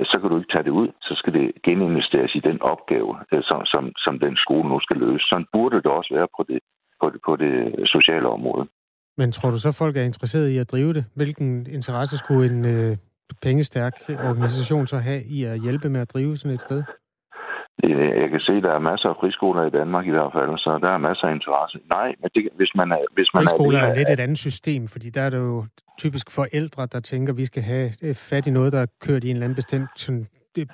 [0.05, 0.89] så kan du ikke tage det ud.
[1.03, 4.97] Så skal det geninvesteres i den opgave, øh, som, som, som den skole nu skal
[4.97, 5.25] løse.
[5.29, 6.59] Sådan burde det også være på det,
[7.01, 7.55] på det, på det
[7.97, 8.69] sociale område.
[9.17, 11.05] Men tror du så, folk er interesseret i at drive det?
[11.15, 12.97] Hvilken interesse skulle en øh,
[13.43, 16.83] pengestærk organisation så have i at hjælpe med at drive sådan et sted?
[18.23, 20.79] Jeg kan se, at der er masser af friskoler i Danmark i hvert fald, så
[20.83, 21.79] der er masser af interesse.
[21.91, 22.99] Nej, men det, hvis man er...
[23.13, 25.65] Hvis man friskoler er, er lidt et andet system, fordi der er det jo
[25.99, 29.25] typisk forældre, der tænker, at vi skal have øh, fat i noget, der er kørt
[29.25, 30.27] i en eller anden bestemt sådan,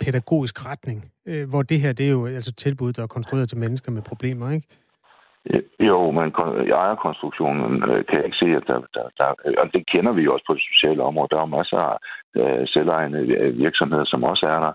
[0.05, 1.12] pædagogisk retning.
[1.27, 4.03] Øh, hvor det her, det er jo altså tilbud, der er konstrueret til mennesker med
[4.03, 4.67] problemer, ikke?
[5.81, 6.29] Jo, men
[6.67, 9.29] i ejerkonstruktionen øh, kan jeg ikke se, at der, der, der...
[9.62, 11.29] Og det kender vi jo også på det sociale område.
[11.31, 11.97] Der er masser af
[12.41, 14.73] øh, selvejende øh, virksomheder, som også er der.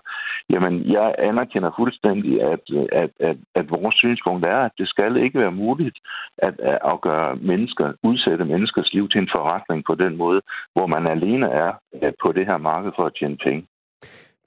[0.50, 5.38] Jamen, jeg anerkender fuldstændig, at, at, at, at vores synspunkt er, at det skal ikke
[5.38, 5.98] være muligt
[6.38, 10.40] at, at afgøre mennesker, udsætte menneskers liv til en forretning på den måde,
[10.72, 13.66] hvor man alene er øh, på det her marked for at tjene penge.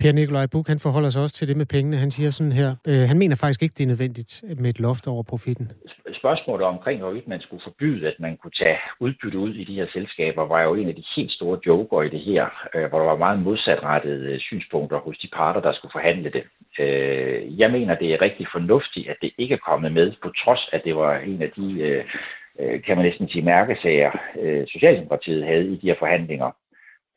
[0.02, 1.98] Per Nikolaj Buk, han forholder sig også til det med pengene.
[1.98, 5.08] Han siger sådan her, øh, han mener faktisk ikke, det er nødvendigt med et loft
[5.08, 5.72] over profitten.
[6.22, 9.88] Spørgsmålet omkring, hvorvidt man skulle forbyde, at man kunne tage udbytte ud i de her
[9.94, 13.06] selskaber, var jo en af de helt store joker i det her, øh, hvor der
[13.06, 16.44] var meget modsatrettede øh, synspunkter hos de parter, der skulle forhandle det.
[16.80, 20.70] Øh, jeg mener, det er rigtig fornuftigt, at det ikke er kommet med, på trods
[20.72, 22.04] at det var en af de, øh,
[22.60, 24.12] øh kan man næsten sige, mærkesager,
[24.42, 26.52] øh, Socialdemokratiet havde i de her forhandlinger.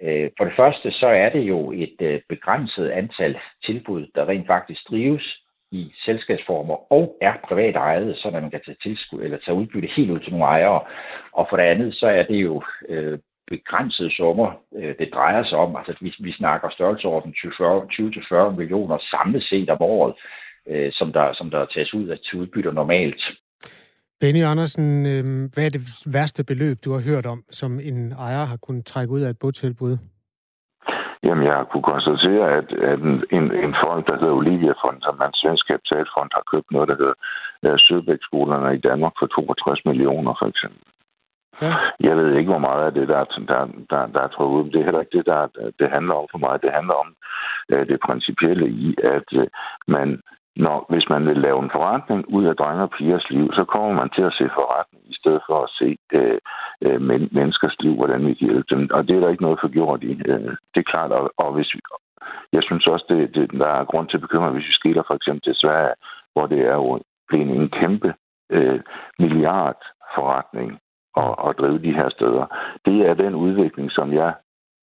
[0.03, 4.47] Øh, for det første så er det jo et øh, begrænset antal tilbud, der rent
[4.47, 9.57] faktisk drives i selskabsformer og er privat ejet, så man kan tage tilskud eller tage
[9.57, 10.81] udbytte helt ud til nogle ejere.
[11.33, 15.59] Og for det andet, så er det jo øh, begrænsede summer, øh, det drejer sig
[15.59, 15.77] om.
[15.77, 20.15] Altså, vi, vi snakker størrelseorden 20-40 millioner samlet set om året,
[20.69, 23.23] øh, som, der, som der tages ud af til udbytter normalt.
[24.25, 25.83] Benny Andersen, øh, hvad er det
[26.17, 29.39] værste beløb, du har hørt om, som en ejer har kunnet trække ud af et
[29.39, 29.97] botilbud?
[31.25, 33.01] Jamen, jeg har kunne konstatere, at, at
[33.39, 36.89] en, en fond, der hedder Olivia Fond, som er en svensk kapitalfond, har købt noget,
[36.89, 36.97] der
[37.63, 40.83] hedder Søbæk-skolerne i Danmark for 62 millioner, for eksempel.
[41.63, 41.73] Ja.
[42.01, 43.61] Jeg ved ikke, hvor meget af det, der, der,
[43.91, 44.71] der, der er trukket ud.
[44.71, 45.41] Det er heller ikke det, der
[45.81, 46.63] det handler om for mig.
[46.63, 47.09] Det handler om
[47.73, 49.47] uh, det principielle i, at uh,
[49.89, 50.09] man
[50.57, 53.93] når, hvis man vil lave en forretning ud af drenge og pigers liv, så kommer
[53.93, 56.39] man til at se forretning i stedet for at se øh,
[56.83, 58.89] øh men, menneskers liv, hvordan vi kan hjælpe dem.
[58.93, 60.13] Og det er der ikke noget for gjort i.
[60.31, 61.81] Øh, det er klart, og, og hvis vi,
[62.53, 65.43] jeg synes også, det, det, der er grund til bekymring, hvis vi skiller for eksempel
[65.43, 65.95] til Sverige,
[66.33, 68.15] hvor det er jo blevet en kæmpe
[68.51, 68.81] øh,
[69.19, 70.79] milliardforretning
[71.17, 72.47] at, at drive de her steder.
[72.85, 74.35] Det er den udvikling, som jeg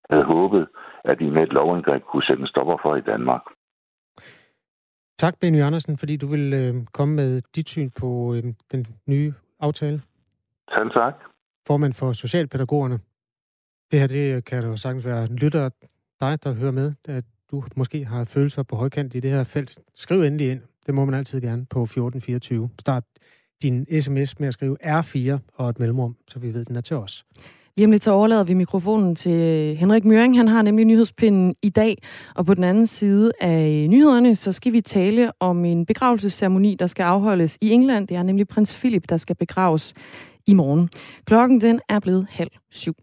[0.10, 0.68] havde håbet,
[1.04, 3.42] at vi med et lovindgreb kunne sætte en stopper for i Danmark.
[5.22, 9.34] Tak, Benny Andersen, fordi du vil øh, komme med dit syn på øh, den nye
[9.60, 10.02] aftale.
[10.78, 11.14] Selv tak.
[11.68, 13.00] Formand for Socialpædagogerne.
[13.92, 15.70] Det her, det kan jo sagtens være lytter
[16.22, 19.80] dig, der hører med, at du måske har følelser på højkant i det her felt.
[19.96, 20.62] Skriv endelig ind.
[20.86, 22.70] Det må man altid gerne på 1424.
[22.80, 23.04] Start
[23.62, 26.96] din sms med at skrive R4 og et mellemrum, så vi ved, den er til
[26.96, 27.26] os.
[27.78, 30.38] Lige om lidt så overlader vi mikrofonen til Henrik Møring.
[30.38, 31.98] Han har nemlig nyhedspinden i dag.
[32.36, 36.88] Og på den anden side af nyhederne, så skal vi tale om en begravelsesceremoni, der
[36.88, 38.08] skal afholdes i England.
[38.08, 39.94] Det er nemlig prins Philip, der skal begraves
[40.48, 40.90] i morgen.
[41.26, 42.94] Klokken den er blevet halv syv.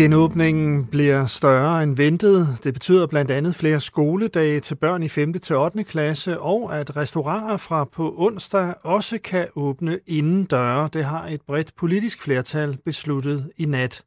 [0.00, 2.48] Genåbningen bliver større end ventet.
[2.64, 5.32] Det betyder blandt andet flere skoledage til børn i 5.
[5.32, 5.84] til 8.
[5.84, 10.88] klasse, og at restauranter fra på onsdag også kan åbne inden døre.
[10.92, 14.02] Det har et bredt politisk flertal besluttet i nat.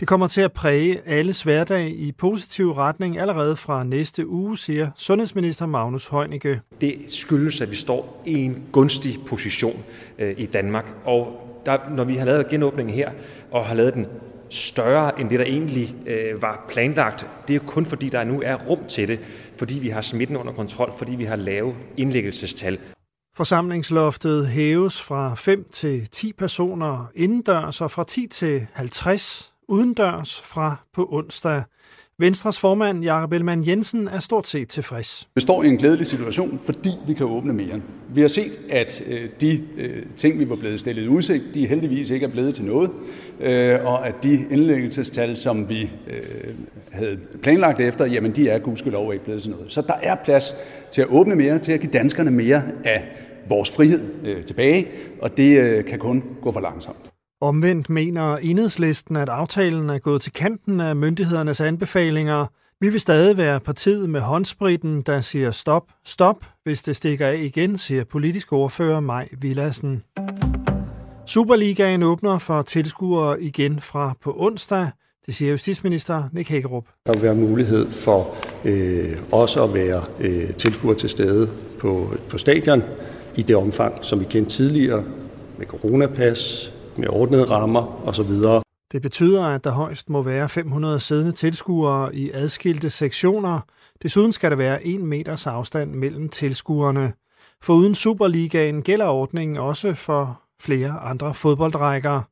[0.00, 4.90] Det kommer til at præge alles hverdag i positiv retning allerede fra næste uge, siger
[4.96, 6.60] sundhedsminister Magnus Heunicke.
[6.80, 9.82] Det skyldes, at vi står i en gunstig position
[10.18, 11.26] øh, i Danmark, og
[11.66, 13.10] der, når vi har lavet genåbningen her,
[13.50, 14.06] og har lavet den
[14.54, 17.26] større end det, der egentlig øh, var planlagt.
[17.48, 19.20] Det er kun fordi, der nu er rum til det,
[19.58, 22.78] fordi vi har smitten under kontrol, fordi vi har lave indlæggelsestal.
[23.36, 30.76] Forsamlingsloftet hæves fra 5 til 10 personer indendørs og fra 10 til 50 udendørs fra
[30.94, 31.62] på onsdag.
[32.18, 35.28] Venstres formand, Jakob Ellemann Jensen, er stort set tilfreds.
[35.34, 37.80] Vi står i en glædelig situation, fordi vi kan åbne mere.
[38.08, 41.66] Vi har set, at øh, de øh, ting, vi var blevet stillet i udsigt, de
[41.66, 42.90] heldigvis ikke er blevet til noget,
[43.40, 45.90] øh, og at de indlæggelsestal, som vi
[46.92, 49.72] havde planlagt efter, jamen de er gudskelov ikke blevet til noget.
[49.72, 50.54] Så der er plads
[50.90, 53.04] til at åbne mere, til at give danskerne mere af
[53.48, 54.00] vores frihed
[54.44, 54.88] tilbage,
[55.22, 57.13] og det kan kun gå for langsomt.
[57.44, 62.46] Omvendt mener enhedslisten, at aftalen er gået til kanten af myndighedernes anbefalinger.
[62.80, 67.36] Vi vil stadig være partiet med håndspritten, der siger stop, stop, hvis det stikker af
[67.36, 70.02] igen, siger politisk ordfører Maj Villassen.
[71.26, 74.88] Superligaen åbner for tilskuere igen fra på onsdag.
[75.26, 76.84] Det siger justitsminister Nick Hækkerup.
[77.06, 82.38] Der vil være mulighed for øh, også at være øh, tilskuer til stede på, på
[82.38, 82.82] stadion
[83.36, 85.04] i det omfang, som vi kendte tidligere,
[85.58, 88.30] med coronapas, med ordnede rammer osv.
[88.92, 93.60] Det betyder, at der højst må være 500 siddende tilskuere i adskilte sektioner.
[94.02, 97.12] Desuden skal der være 1 meters afstand mellem tilskuerne.
[97.62, 102.22] For uden Superligaen gælder ordningen også for flere andre fodboldrækker.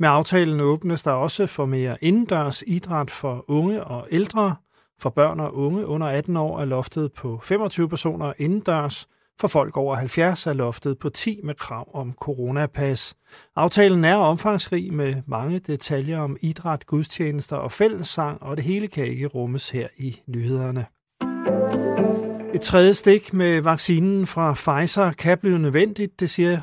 [0.00, 4.54] Med aftalen åbnes der også for mere indendørs idræt for unge og ældre.
[5.00, 9.06] For børn og unge under 18 år er loftet på 25 personer indendørs,
[9.40, 13.14] for folk over 70 er loftet på 10 med krav om coronapas.
[13.56, 19.06] Aftalen er omfangsrig med mange detaljer om idræt, gudstjenester og fællessang, og det hele kan
[19.06, 20.86] ikke rummes her i nyhederne.
[22.54, 26.60] Et tredje stik med vaccinen fra Pfizer kan blive nødvendigt, det siger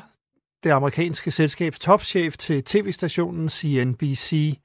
[0.64, 4.58] det amerikanske selskabs topchef til tv-stationen CNBC.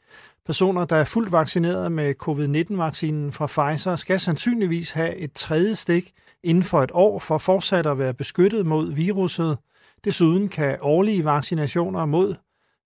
[0.45, 6.12] Personer, der er fuldt vaccineret med covid-19-vaccinen fra Pfizer, skal sandsynligvis have et tredje stik
[6.43, 9.58] inden for et år for fortsat at være beskyttet mod viruset.
[10.06, 12.36] Desuden kan årlige vaccinationer mod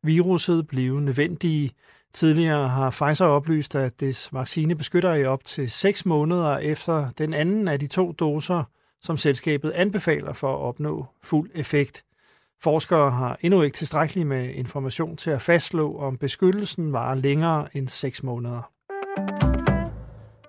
[0.04, 1.72] viruset blive nødvendige.
[2.14, 7.34] Tidligere har Pfizer oplyst, at dets vaccine beskytter i op til 6 måneder efter den
[7.34, 8.64] anden af de to doser,
[9.02, 12.04] som selskabet anbefaler for at opnå fuld effekt.
[12.64, 17.88] Forskere har endnu ikke tilstrækkeligt med information til at fastslå, om beskyttelsen varer længere end
[17.88, 18.72] 6 måneder.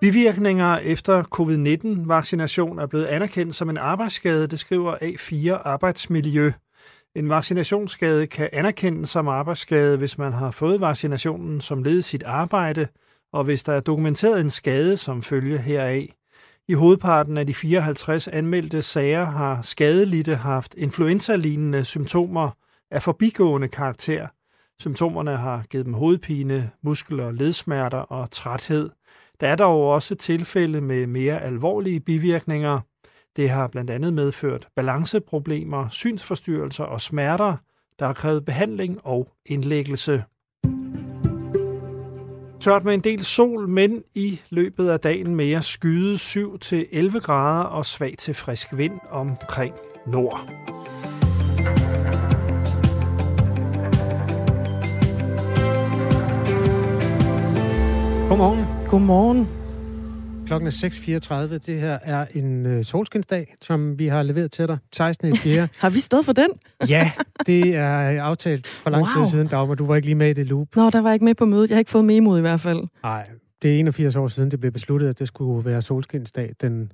[0.01, 6.51] Bivirkninger efter covid-19-vaccination er blevet anerkendt som en arbejdsskade, det skriver A4 Arbejdsmiljø.
[7.15, 12.23] En vaccinationsskade kan anerkendes som arbejdsskade, hvis man har fået vaccinationen som led i sit
[12.23, 12.87] arbejde,
[13.33, 16.18] og hvis der er dokumenteret en skade som følge heraf.
[16.69, 22.49] I hovedparten af de 54 anmeldte sager har skadelidte haft influenza-lignende symptomer
[22.91, 24.27] af forbigående karakter.
[24.79, 28.89] Symptomerne har givet dem hovedpine, muskel- og ledsmerter og træthed.
[29.39, 32.79] Der er dog også tilfælde med mere alvorlige bivirkninger.
[33.35, 37.55] Det har blandt andet medført balanceproblemer, synsforstyrrelser og smerter,
[37.99, 40.23] der har krævet behandling og indlæggelse.
[42.59, 47.85] Tørt med en del sol, men i løbet af dagen mere skyde 7-11 grader og
[47.85, 49.75] svag til frisk vind omkring
[50.07, 50.49] nord.
[58.29, 58.65] Godmorgen.
[58.89, 59.58] Godmorgen.
[60.49, 61.57] Klokken er 6.34.
[61.57, 64.77] Det her er en øh, solskinsdag, som vi har leveret til dig.
[64.91, 65.35] 16.
[65.35, 65.67] 4.
[65.77, 66.49] har vi stået for den?
[66.89, 67.11] ja,
[67.45, 69.23] det er aftalt for lang wow.
[69.23, 69.75] tid siden, Dagmar.
[69.75, 70.75] Du var ikke lige med i det loop.
[70.75, 71.69] Nå, der var ikke med på mødet.
[71.69, 72.83] Jeg har ikke fået memo i hvert fald.
[73.03, 73.27] Nej,
[73.61, 76.91] det er 81 år siden, det blev besluttet, at det skulle være solskinsdag den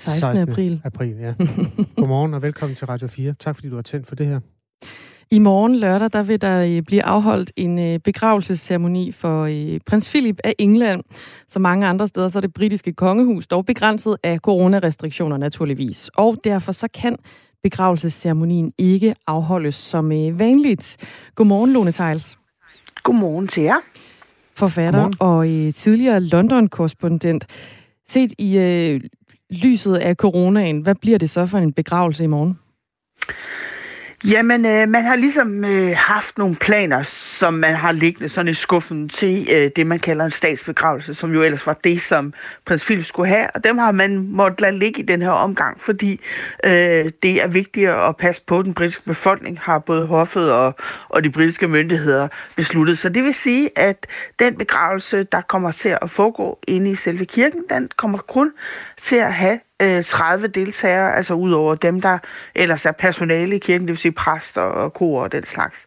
[0.00, 0.22] 16.
[0.22, 0.48] 16.
[0.48, 0.80] april.
[0.84, 1.34] april ja.
[1.96, 3.34] Godmorgen og velkommen til Radio 4.
[3.40, 4.40] Tak fordi du har tændt for det her.
[5.34, 10.08] I morgen lørdag, der vil der øh, blive afholdt en øh, begravelsesceremoni for øh, prins
[10.08, 11.02] Philip af England.
[11.48, 16.10] Så mange andre steder, så er det britiske kongehus dog begrænset af coronarestriktioner naturligvis.
[16.16, 17.16] Og derfor så kan
[17.62, 20.96] begravelsesceremonien ikke afholdes som vanligt.
[21.34, 22.38] Godmorgen, Lone Tejls.
[23.02, 23.76] Godmorgen til jer.
[24.56, 25.68] Forfatter Godmorgen.
[25.68, 27.46] og tidligere London-korrespondent.
[28.08, 29.00] Set i øh,
[29.50, 32.58] lyset af coronaen, hvad bliver det så for en begravelse i morgen?
[34.24, 38.54] Jamen, øh, man har ligesom øh, haft nogle planer, som man har liggende sådan i
[38.54, 42.32] skuffen til øh, det, man kalder en statsbegravelse, som jo ellers var det, som
[42.66, 43.46] prins Philip skulle have.
[43.54, 46.20] Og dem har man måttet lade ligge i den her omgang, fordi
[46.64, 50.74] øh, det er vigtigt at passe på den britiske befolkning, har både hoffet og,
[51.08, 52.98] og de britiske myndigheder besluttet.
[52.98, 54.06] Så det vil sige, at
[54.38, 58.52] den begravelse, der kommer til at foregå inde i selve kirken, den kommer kun
[59.02, 62.18] til at have 30 øh, deltagere, altså udover dem, der
[62.54, 65.86] ellers er personale i kirken, det vil sige præster og kor og den slags.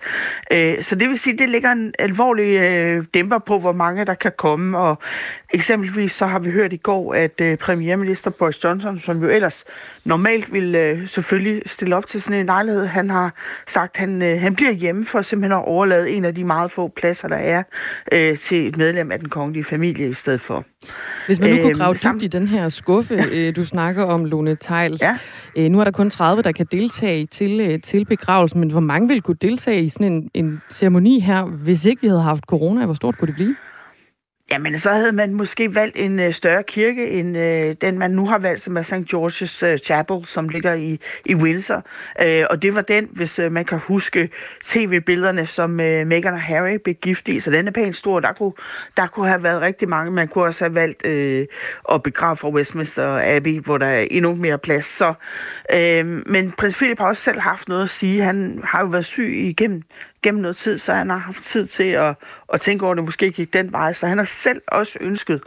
[0.51, 4.13] Øh, så det vil sige, det ligger en alvorlig øh, dæmper på, hvor mange der
[4.13, 4.97] kan komme, og
[5.53, 9.65] eksempelvis så har vi hørt i går, at premierminister Boris Johnson, som jo ellers
[10.05, 13.33] normalt vil selvfølgelig stille op til sådan en lejlighed, han har
[13.67, 16.87] sagt, at han, han bliver hjemme for simpelthen at overlade en af de meget få
[16.87, 17.63] pladser, der er
[18.35, 20.65] til et medlem af den kongelige familie i stedet for.
[21.25, 25.01] Hvis man nu kunne grave dybt i den her skuffe, du snakker om, Lone Tejls.
[25.01, 25.17] Ja.
[25.55, 28.79] Øh, nu er der kun 30, der kan deltage til, øh, til begravelsen, men hvor
[28.79, 32.43] mange vil kunne deltage i sådan en, en ceremoni her, hvis ikke vi havde haft
[32.43, 32.85] corona?
[32.85, 33.55] Hvor stort kunne det blive?
[34.51, 38.27] Jamen, så havde man måske valgt en øh, større kirke end øh, den, man nu
[38.27, 38.93] har valgt, som er St.
[38.93, 41.83] George's øh, Chapel, som ligger i, i Windsor.
[42.21, 44.29] Øh, og det var den, hvis øh, man kan huske
[44.65, 47.39] tv-billederne, som øh, Meghan og Harry blev gift i.
[47.39, 48.19] Så den er pænt stor.
[48.19, 48.53] Der kunne,
[48.97, 50.11] der kunne have været rigtig mange.
[50.11, 51.47] Man kunne også have valgt øh,
[51.91, 54.85] at begrave fra Westminster Abbey, hvor der er endnu mere plads.
[54.85, 55.13] Så,
[55.73, 58.23] øh, men prins Philip har også selv haft noget at sige.
[58.23, 59.83] Han har jo været syg igennem
[60.27, 62.15] gennem noget tid, så han har haft tid til at,
[62.53, 63.93] at tænke over, at det måske gik den vej.
[63.93, 65.41] Så han har selv også ønsket,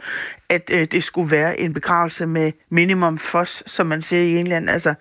[0.51, 4.69] at øh, det skulle være en begravelse med minimum fos, som man siger i England,
[4.69, 4.93] altså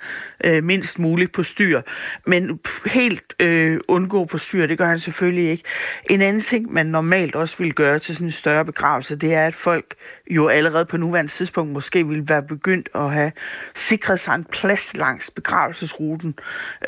[0.44, 1.80] øh, mindst muligt på styr.
[2.26, 5.64] Men helt øh, undgå på styr, det gør han selvfølgelig ikke.
[6.10, 9.46] En anden ting, man normalt også ville gøre til sådan en større begravelse, det er,
[9.46, 9.94] at folk
[10.30, 13.32] jo allerede på nuværende tidspunkt måske ville være begyndt at have
[13.74, 16.34] sikret sig en plads langs begravelsesruten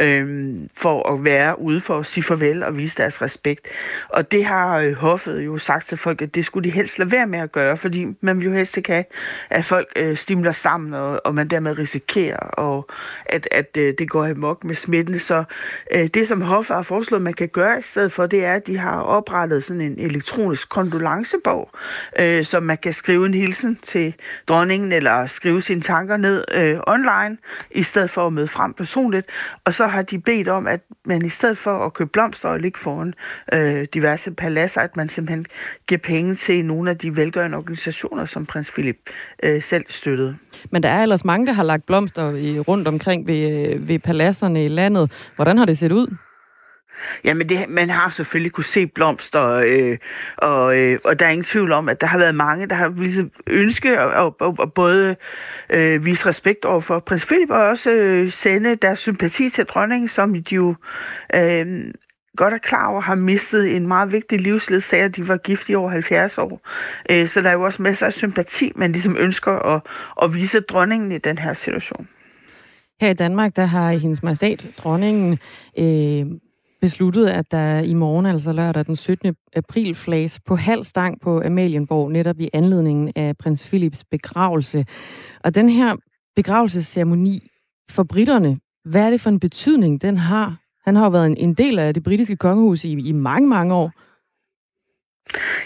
[0.01, 3.69] øh, for at være ude for at sige farvel og vise deres respekt.
[4.09, 7.11] Og det har øh, hoffet jo sagt til folk, at det skulle de helst lade
[7.11, 9.05] være med at gøre, fordi man vil jo helst ikke have,
[9.51, 12.89] at folk øh, stimler sammen, og, og man dermed risikerer, og
[13.27, 15.19] at, at øh, det går amok med smitten.
[15.19, 15.45] Så
[15.91, 18.67] øh, det, som Hoff har foreslået, man kan gøre i stedet for, det er, at
[18.67, 21.71] de har oprettet sådan en elektronisk kondolancebog,
[22.19, 24.15] øh, som man kan skrive en hilsen til
[24.49, 27.37] dronningen, eller skrive sine tanker ned øh, online,
[27.71, 29.27] i stedet for at møde frem personligt.
[29.65, 32.61] Og så har de bedt om, at man i stedet for at købe blomster og
[32.61, 33.15] ligge foran
[33.53, 35.47] øh, diverse paladser, at man simpelthen
[35.87, 38.97] giver penge til nogle af de velgørende organisationer, som prins Philip
[39.43, 40.37] øh, selv støttede.
[40.71, 43.99] Men der er ellers mange, der har lagt blomster i, rundt omkring ved, øh, ved
[43.99, 45.13] paladserne i landet.
[45.37, 46.17] Hvordan har det set ud?
[47.25, 49.99] Jamen, det, man har selvfølgelig kunne se blomster, øh,
[50.37, 52.93] og, øh, og der er ingen tvivl om, at der har været mange, der har
[52.97, 55.17] ligesom ønske at, at, at både
[55.71, 60.09] øh, vise respekt over for prins Philip, og også øh, sende deres sympati til dronningen,
[60.09, 60.75] som de jo
[61.35, 61.85] øh,
[62.37, 65.09] godt er klar over, har mistet en meget vigtig livsledsager.
[65.09, 66.61] De var gift i over 70 år.
[67.11, 69.83] Øh, så der er jo også masser af sympati, man ligesom ønsker at,
[70.23, 72.09] at vise dronningen i den her situation.
[73.01, 75.39] Her i Danmark, der har hendes majestæt, dronningen,
[75.79, 76.27] øh,
[76.81, 79.35] besluttet, at der i morgen, altså lørdag den 17.
[79.57, 84.87] april, flages på halv stang på Amalienborg, netop i anledningen af prins Philips begravelse.
[85.45, 85.97] Og den her
[86.37, 87.49] begravelsesceremoni
[87.91, 90.62] for britterne, hvad er det for en betydning, den har?
[90.85, 93.75] Han har jo været en, en del af det britiske kongehus i, i mange, mange
[93.75, 93.93] år.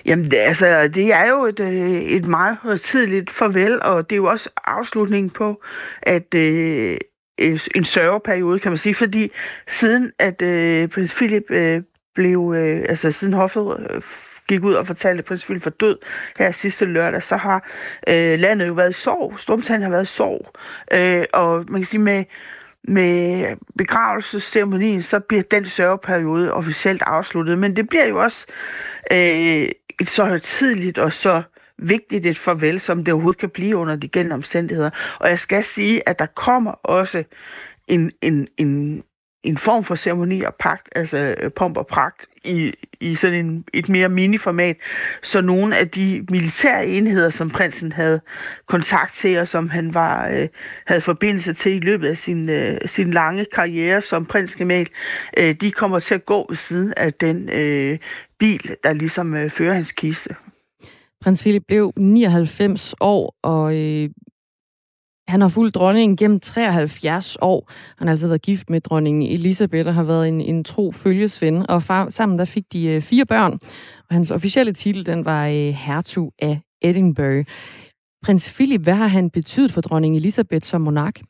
[0.04, 4.20] Jamen, det, altså, det er jo et, øh, et meget tidligt farvel, og det er
[4.20, 5.62] jo også afslutningen på,
[6.02, 6.98] at øh,
[7.74, 9.30] en sørgeperiode, kan man sige, fordi
[9.68, 11.82] siden at øh, prins Philip øh,
[12.14, 14.02] blev, øh, altså siden hoffet øh,
[14.48, 15.98] gik ud og fortalte, at prins Philip var død
[16.38, 17.70] her sidste lørdag, så har
[18.08, 19.38] øh, landet jo været i sorg.
[19.38, 20.52] Storbritannien har været i sorg.
[20.92, 22.24] Øh, og man kan sige, med,
[22.88, 23.46] med
[23.78, 27.58] begravelsesceremonien, så bliver den sørgeperiode officielt afsluttet.
[27.58, 28.46] Men det bliver jo også
[29.12, 29.68] øh,
[30.00, 31.42] et så højtidligt og så
[31.78, 34.90] vigtigt et farvel, som det overhovedet kan blive under de gældende omstændigheder.
[35.20, 37.24] Og jeg skal sige, at der kommer også
[37.88, 39.02] en, en, en,
[39.46, 43.64] en form for ceremoni og pagt, altså øh, pomp og pragt, i, i sådan en,
[43.74, 44.76] et mere mini-format,
[45.22, 48.20] så nogle af de militære enheder, som prinsen havde
[48.66, 50.48] kontakt til, og som han var øh,
[50.86, 54.88] havde forbindelse til i løbet af sin, øh, sin lange karriere som prinsgemal,
[55.38, 57.98] øh, de kommer til at gå ved siden af den øh,
[58.38, 60.34] bil, der ligesom øh, fører hans kiste.
[61.20, 64.10] Prins Philip blev 99 år, og øh,
[65.28, 67.70] han har fulgt dronningen gennem 73 år.
[67.98, 71.70] Han har altid været gift med dronningen Elisabeth og har været en, en tro følgesven.
[71.70, 73.52] Og far, sammen der fik de øh, fire børn.
[74.08, 77.44] Og hans officielle titel den var øh, hertug af Edinburgh.
[78.24, 81.20] Prins Philip, hvad har han betydet for dronning Elisabeth som monark?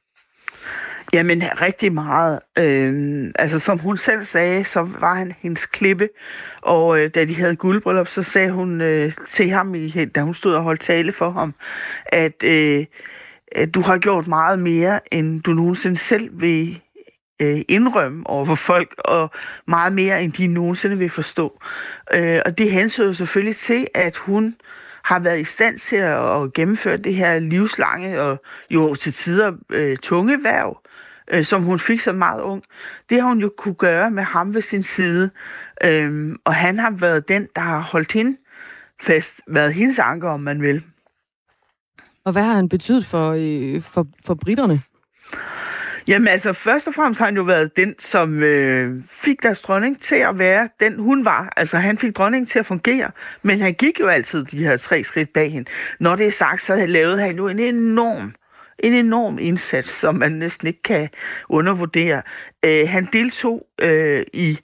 [1.12, 2.38] Jamen, rigtig meget.
[2.58, 6.08] Øhm, altså, som hun selv sagde, så var han hendes klippe.
[6.62, 10.34] Og øh, da de havde guldbryllup, så sagde hun øh, til ham, i, da hun
[10.34, 11.54] stod og holdt tale for ham,
[12.06, 12.84] at øh,
[13.56, 16.80] Øh, du har gjort meget mere, end du nogensinde selv vil
[17.42, 19.30] øh, indrømme over for folk, og
[19.66, 21.60] meget mere, end de nogensinde vil forstå.
[22.14, 24.54] Øh, og det hensøger selvfølgelig til, at hun
[25.04, 29.96] har været i stand til at, gennemføre det her livslange og jo til tider øh,
[29.96, 30.80] tunge værv,
[31.32, 32.62] øh, som hun fik så meget ung.
[33.10, 35.30] Det har hun jo kunne gøre med ham ved sin side.
[35.84, 38.36] Øh, og han har været den, der har holdt hende
[39.02, 40.82] fast, været hendes anker, om man vil.
[42.26, 44.82] Og hvad har han betydet for, øh, for, for britterne?
[46.08, 50.00] Jamen altså, først og fremmest har han jo været den, som øh, fik deres dronning
[50.00, 51.52] til at være den, hun var.
[51.56, 53.10] Altså, han fik dronningen til at fungere,
[53.42, 55.70] men han gik jo altid de her tre skridt bag hende.
[56.00, 58.34] Når det er sagt, så lavede han jo en enorm
[58.78, 61.08] en enorm indsats, som man næsten ikke kan
[61.48, 62.22] undervurdere.
[62.64, 64.58] Øh, han deltog øh, i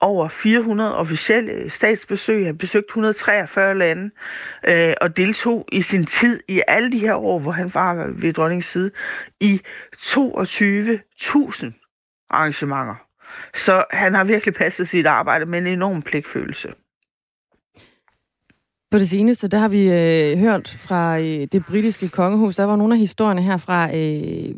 [0.00, 2.46] over 400 officielle statsbesøg.
[2.46, 4.10] Han besøgte 143 lande
[4.68, 8.32] øh, og deltog i sin tid i alle de her år, hvor han var ved
[8.32, 8.90] dronningens side,
[9.40, 9.60] i
[9.96, 10.06] 22.000
[12.30, 12.94] arrangementer.
[13.54, 16.72] Så han har virkelig passet sit arbejde med en enorm pligtfølelse.
[18.90, 22.76] På det seneste, der har vi øh, hørt fra øh, det britiske kongehus, der var
[22.76, 24.54] nogle af historierne herfra, øh,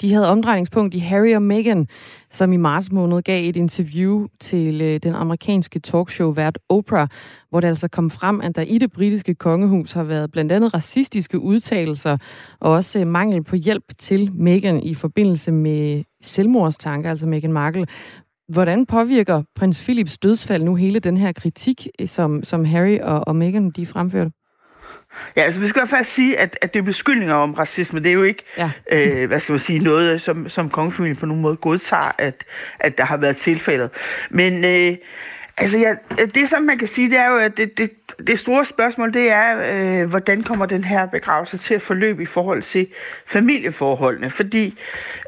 [0.00, 1.86] de havde omdrejningspunkt i Harry og Meghan,
[2.30, 7.08] som i marts måned gav et interview til øh, den amerikanske talkshow-vært Oprah,
[7.50, 10.74] hvor det altså kom frem, at der i det britiske kongehus har været blandt andet
[10.74, 12.18] racistiske udtalelser
[12.60, 17.86] og også øh, mangel på hjælp til Meghan i forbindelse med selvmordstanker, altså Meghan Markle.
[18.48, 23.28] Hvordan påvirker prins Philips dødsfald nu hele den her kritik, øh, som, som Harry og,
[23.28, 24.30] og Meghan de fremførte?
[25.36, 28.00] Ja, altså vi skal faktisk sige, at, at det er beskyldninger om racisme.
[28.00, 28.70] Det er jo ikke, ja.
[28.92, 32.44] øh, hvad skal man sige, noget, som, som kongefamilien på nogen måde godtager, at,
[32.80, 33.90] at der har været tilfældet.
[34.30, 34.96] Men øh,
[35.58, 35.94] altså, ja,
[36.24, 37.90] det som man kan sige, det er jo, at det, det,
[38.26, 42.26] det store spørgsmål, det er, øh, hvordan kommer den her begravelse til at forløbe i
[42.26, 42.86] forhold til
[43.26, 44.30] familieforholdene?
[44.30, 44.78] Fordi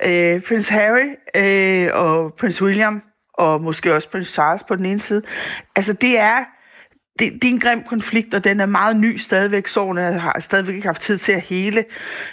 [0.06, 3.02] øh, prins Harry øh, og prins William
[3.41, 5.22] og måske også prins Charles på den ene side.
[5.76, 6.45] Altså det er,
[7.18, 9.66] det, det er en grim konflikt, og den er meget ny stadigvæk.
[9.66, 11.84] Sårene har stadigvæk ikke haft tid til at hele.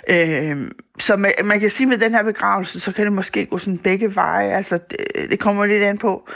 [0.10, 3.58] Øh, så man, man kan sige med den her begravelse, så kan det måske gå
[3.58, 4.52] sådan begge veje.
[4.52, 6.30] Altså det, det kommer lidt an på,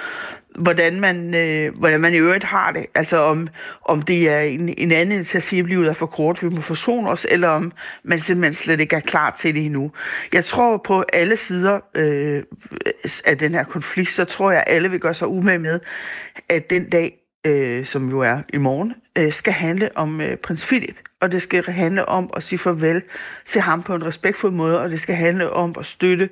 [0.55, 2.85] hvordan man, øh, hvordan man i øvrigt har det.
[2.95, 3.47] Altså om,
[3.85, 7.27] om det er en, en anden initiativ, livet er for kort, vi må forsone os,
[7.29, 7.71] eller om
[8.03, 9.91] man simpelthen slet ikke er klar til det endnu.
[10.33, 12.43] Jeg tror på alle sider øh,
[13.25, 15.79] af den her konflikt, så tror jeg, at alle vil gøre sig umage med,
[16.49, 20.65] at den dag, øh, som jo er i morgen, øh, skal handle om øh, prins
[20.65, 20.95] Philip.
[21.19, 23.01] Og det skal handle om at sige farvel
[23.47, 26.29] til ham på en respektfuld måde, og det skal handle om at støtte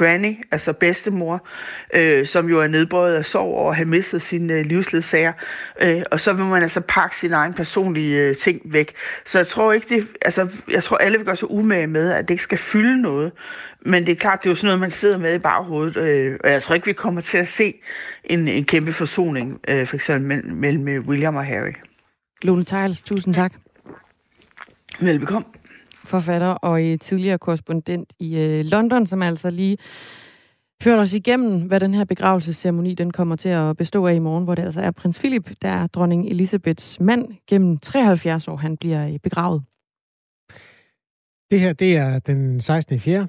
[0.00, 1.46] Granny, altså bedstemor,
[1.94, 5.32] øh, som jo er nedbøjet af sorg over at have mistet sin øh, livsledsager.
[5.80, 8.92] Øh, og så vil man altså pakke sin egen personlige øh, ting væk.
[9.26, 12.28] Så jeg tror ikke, det, altså, jeg tror alle vil gøre sig umage med, at
[12.28, 13.32] det ikke skal fylde noget.
[13.86, 15.96] Men det er klart, det er jo sådan noget, man sidder med i baghovedet.
[15.96, 17.74] Øh, og jeg tror ikke, vi kommer til at se
[18.24, 21.72] en, en kæmpe forsoning, øh, for eksempel mellem, mellem William og Harry.
[22.42, 23.52] Lone Tiles, tusind tak.
[25.00, 25.59] Velbekomme
[26.04, 29.78] forfatter og tidligere korrespondent i øh, London, som altså lige
[30.82, 34.44] førte os igennem, hvad den her begravelsesceremoni den kommer til at bestå af i morgen,
[34.44, 38.76] hvor det altså er prins Philip, der er dronning Elisabeths mand gennem 73 år, han
[38.76, 39.62] bliver øh, begravet.
[41.50, 43.00] Det her, det er den 16.
[43.00, 43.28] 4.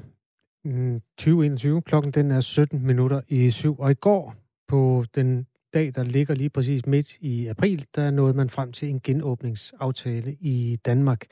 [1.17, 1.81] 2021.
[1.81, 3.79] Klokken den er 17 minutter i syv.
[3.79, 4.35] Og i går,
[4.67, 8.89] på den dag, der ligger lige præcis midt i april, der nåede man frem til
[8.89, 11.25] en genåbningsaftale i Danmark.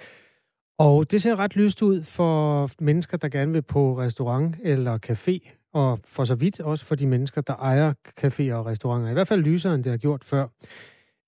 [0.80, 5.50] Og det ser ret lyst ud for mennesker, der gerne vil på restaurant eller café,
[5.74, 9.10] og for så vidt også for de mennesker, der ejer caféer og restauranter.
[9.10, 10.48] I hvert fald lysere, end det har gjort før.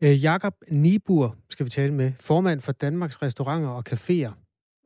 [0.02, 4.32] Øh, Jakob Nibur skal vi tale med, formand for Danmarks Restauranter og Caféer,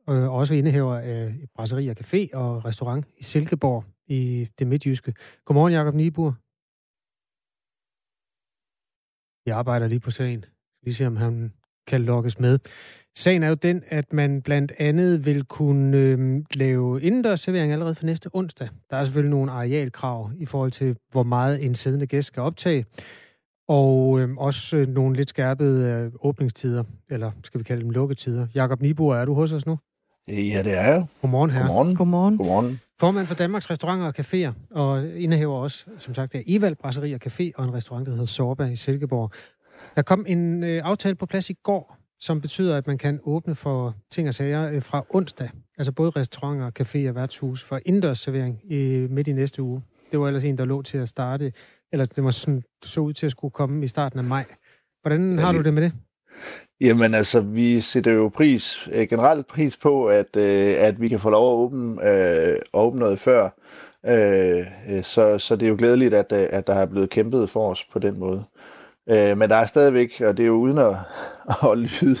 [0.06, 3.84] og også indehaver af Brasserie og Café og Restaurant i Silkeborg.
[4.08, 5.14] i det midtjyske.
[5.44, 6.36] Godmorgen, Jakob Nibur.
[9.46, 10.44] Jeg arbejder lige på sagen.
[10.82, 11.52] Vi ser, om han
[11.86, 12.58] kan lokkes med.
[13.18, 18.06] Sagen er jo den, at man blandt andet vil kunne øh, lave indendørsservering allerede for
[18.06, 18.68] næste onsdag.
[18.90, 22.84] Der er selvfølgelig nogle arealkrav i forhold til, hvor meget en siddende gæst skal optage.
[23.68, 28.46] Og øh, også øh, nogle lidt skærpede øh, åbningstider, eller skal vi kalde dem lukketider.
[28.54, 29.78] Jakob Nibor, er du hos os nu?
[30.28, 31.06] Ja, det er jeg.
[31.20, 31.60] Godmorgen her.
[31.66, 31.96] Godmorgen.
[31.96, 32.36] Godmorgen.
[32.36, 32.80] Godmorgen.
[33.00, 37.20] Formand for Danmarks Restauranter og Caféer, og indehaver også, som sagt, af Evald Brasserie og
[37.26, 39.30] Café, og en restaurant, der hedder Sorba i Silkeborg.
[39.96, 43.54] Der kom en øh, aftale på plads i går, som betyder, at man kan åbne
[43.54, 45.50] for ting og sager øh, fra onsdag.
[45.78, 49.82] Altså både restauranter, caféer og værtshus for indendørsservering i, midt i næste uge.
[50.10, 51.52] Det var ellers en, der lå til at starte,
[51.92, 54.44] eller det var sådan, så ud til at skulle komme i starten af maj.
[55.02, 55.92] Hvordan har du det med det?
[56.80, 61.20] Jamen altså, vi sætter jo pris, øh, generelt pris på, at, øh, at vi kan
[61.20, 63.50] få lov at åbne, øh, åbne noget før.
[64.06, 67.70] Øh, så, så det er jo glædeligt, at, øh, at der er blevet kæmpet for
[67.70, 68.44] os på den måde.
[69.08, 70.96] Øh, men der er stadigvæk, og det er jo uden at,
[71.72, 72.18] at lyde,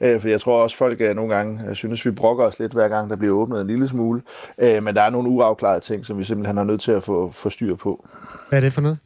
[0.00, 2.72] øh, for jeg tror også, folk er nogle gange jeg synes, vi brokker os lidt,
[2.72, 4.22] hver gang der bliver åbnet en lille smule.
[4.58, 7.30] Øh, men der er nogle uafklarede ting, som vi simpelthen har nødt til at få,
[7.30, 8.06] få styr på.
[8.48, 8.98] Hvad er det for noget?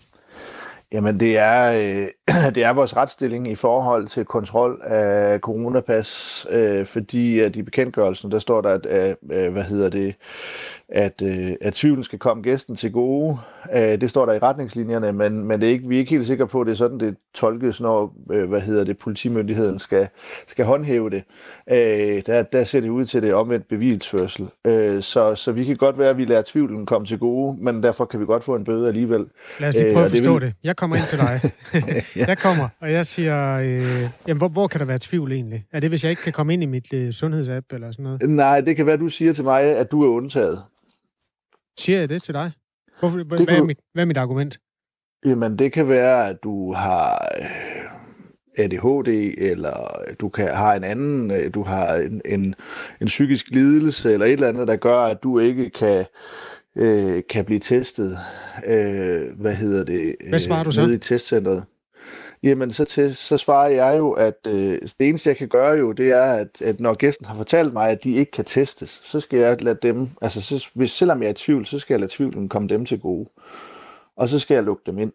[0.93, 2.09] Jamen, det er, øh,
[2.55, 8.31] det er vores retsstilling i forhold til kontrol af coronapas, øh, fordi at i bekendtgørelsen,
[8.31, 10.15] der står der, at, øh, hvad hedder det,
[10.95, 13.39] at, øh, at tvivlen skal komme gæsten til gode.
[13.77, 16.27] Øh, det står der i retningslinjerne, men, men det er ikke, vi er ikke helt
[16.27, 20.09] sikre på, at det er sådan, det tolkes, når øh, hvad hedder det, politimyndigheden skal,
[20.47, 21.23] skal håndhæve det.
[21.71, 24.49] Øh, der, der ser det ud til det omvendt bevilsførsel.
[24.67, 27.83] Øh, så, så vi kan godt være, at vi lader tvivlen komme til gode, men
[27.83, 29.27] derfor kan vi godt få en bøde alligevel.
[29.61, 30.49] Lad os lige prøve øh, at forstå det, vil...
[30.49, 30.55] det.
[30.65, 31.41] Jeg kommer ind til dig.
[32.17, 32.25] ja.
[32.33, 33.83] Jeg kommer, og jeg siger, øh,
[34.29, 35.65] jamen, hvor, hvor kan der være tvivl egentlig?
[35.73, 38.31] Er det, hvis jeg ikke kan komme ind i mit øh, sundhedsapp eller sådan noget?
[38.31, 40.63] Nej, det kan være, du siger til mig, at du er undtaget.
[41.79, 42.53] Siger jeg det til dig?
[43.01, 44.59] Hvorfor, det hvad, er mit, hvad er mit argument?
[45.25, 51.31] Jamen, det kan være, at du har øh, ADHD, eller du kan, har en anden,
[51.31, 52.55] øh, du har en, en,
[53.01, 56.05] en psykisk lidelse, eller et eller andet, der gør, at du ikke kan,
[56.77, 58.19] øh, kan blive testet.
[58.67, 60.17] Øh, hvad hedder det?
[60.29, 60.81] Hvad svarer du så?
[60.81, 61.65] Nede i testcentret.
[62.43, 65.93] Jamen, så, til, så svarer jeg jo, at øh, det eneste, jeg kan gøre jo,
[65.93, 69.21] det er, at, at når gæsten har fortalt mig, at de ikke kan testes, så
[69.21, 72.01] skal jeg lade dem, altså så, hvis, selvom jeg er i tvivl, så skal jeg
[72.01, 73.29] lade tvivlen komme dem til gode.
[74.17, 75.13] Og så skal jeg lukke dem ind.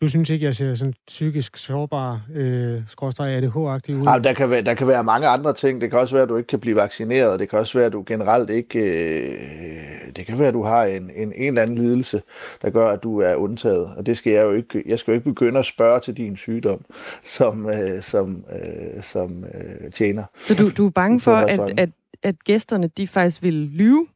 [0.00, 4.04] Du synes ikke, jeg ser sådan psykisk sårbar, øh, skråstrej ADH-agtig ud?
[4.04, 5.80] Ja, der, kan være, der kan være mange andre ting.
[5.80, 7.40] Det kan også være, at du ikke kan blive vaccineret.
[7.40, 8.78] Det kan også være, at du generelt ikke...
[8.78, 12.22] Øh, det kan være, at du har en, en, en eller anden lidelse,
[12.62, 13.90] der gør, at du er undtaget.
[13.96, 14.82] Og det skal jeg jo ikke...
[14.86, 16.84] Jeg skal jo ikke begynde at spørge til din sygdom
[17.24, 20.24] som, øh, som, øh, som øh, tjener.
[20.42, 21.90] Så du, du er bange for, at, at,
[22.22, 24.06] at gæsterne de faktisk vil lyve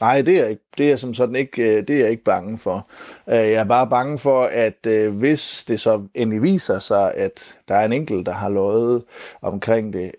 [0.00, 2.58] Nej, det er, ikke, det er som sådan ikke, øh, det er jeg ikke bange
[2.58, 2.88] for.
[3.28, 7.54] Øh, jeg er bare bange for, at øh, hvis det så endelig viser sig, at
[7.68, 9.02] der er en enkelt, der har løjet
[9.42, 10.10] omkring det,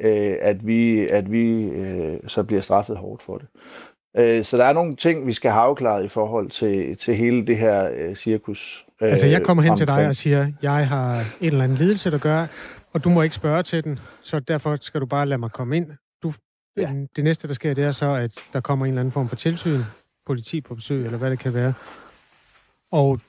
[0.42, 1.72] at vi, at vi
[2.28, 3.48] så bliver straffet hårdt for det.
[4.46, 7.58] Så der er nogle ting, vi skal have afklaret i forhold til, til hele det
[7.58, 8.86] her cirkus.
[9.02, 9.88] Altså jeg kommer hen omkring.
[9.88, 12.48] til dig og siger, jeg har en eller anden lidelse, der gør,
[12.94, 15.78] og du må ikke spørge til den, så derfor skal du bare lade mig komme
[15.78, 15.88] ind.
[16.82, 17.06] Ja.
[17.16, 19.36] Det næste, der sker, det er så, at der kommer en eller anden form for
[19.36, 19.82] tilsyn,
[20.26, 21.74] politi på besøg, eller hvad det kan være.
[22.92, 23.20] Og,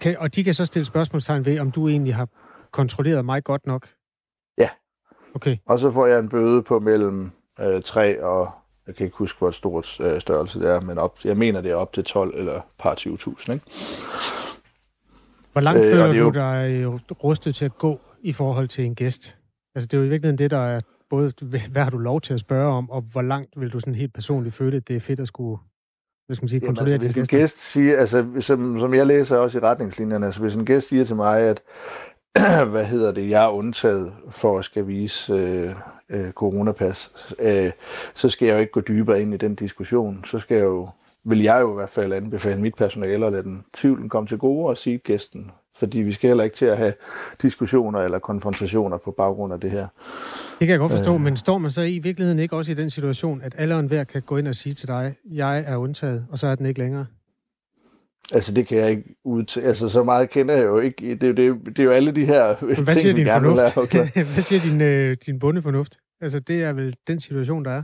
[0.00, 2.28] kan, og de kan så stille spørgsmålstegn ved, om du egentlig har
[2.70, 3.88] kontrolleret mig godt nok.
[4.58, 4.68] Ja.
[5.34, 5.56] Okay.
[5.66, 7.30] Og så får jeg en bøde på mellem
[7.60, 8.50] øh, 3 og,
[8.86, 11.70] jeg kan ikke huske, hvor stort øh, størrelse det er, men op, jeg mener, det
[11.70, 13.64] er op til 12 eller par 20.000, ikke?
[15.52, 16.30] Hvor langt øh, føler du jo...
[16.30, 16.86] dig
[17.24, 19.36] rustet til at gå i forhold til en gæst?
[19.74, 20.80] Altså, det er jo i virkeligheden det, der er
[21.12, 21.32] både,
[21.70, 24.14] hvad har du lov til at spørge om, og hvor langt vil du sådan helt
[24.14, 25.58] personligt føle, at det er fedt at skulle
[26.26, 29.06] hvad skal man sige, Jamen, kontrollere altså, hvis en gæst siger, altså, som, som jeg
[29.06, 31.62] læser også i retningslinjerne, altså hvis en gæst siger til mig, at
[32.72, 35.70] hvad hedder det, jeg er undtaget for at skal vise øh,
[36.08, 37.10] øh, coronapas,
[37.40, 37.70] øh,
[38.14, 40.24] så skal jeg jo ikke gå dybere ind i den diskussion.
[40.24, 40.88] Så skal jeg jo,
[41.24, 44.38] vil jeg jo i hvert fald anbefale mit personale at lade den tvivlen komme til
[44.38, 45.50] gode og sige gæsten.
[45.78, 46.92] Fordi vi skal heller ikke til at have
[47.42, 49.86] diskussioner eller konfrontationer på baggrund af det her.
[50.58, 51.20] Det kan jeg godt forstå, øh.
[51.20, 54.04] men står man så i virkeligheden ikke også i den situation, at alle og enhver
[54.04, 56.80] kan gå ind og sige til dig, jeg er undtaget, og så er den ikke
[56.80, 57.06] længere?
[58.34, 61.14] Altså, det kan jeg ikke ud Altså, så meget kender jeg jo ikke.
[61.14, 63.24] Det er jo, det er, det er jo alle de her hvad ting, siger din
[63.24, 63.94] gerne fornuft?
[63.94, 65.98] Lære, hvad siger din, øh, din bundefornuft?
[66.20, 67.82] Altså, det er vel den situation, der er.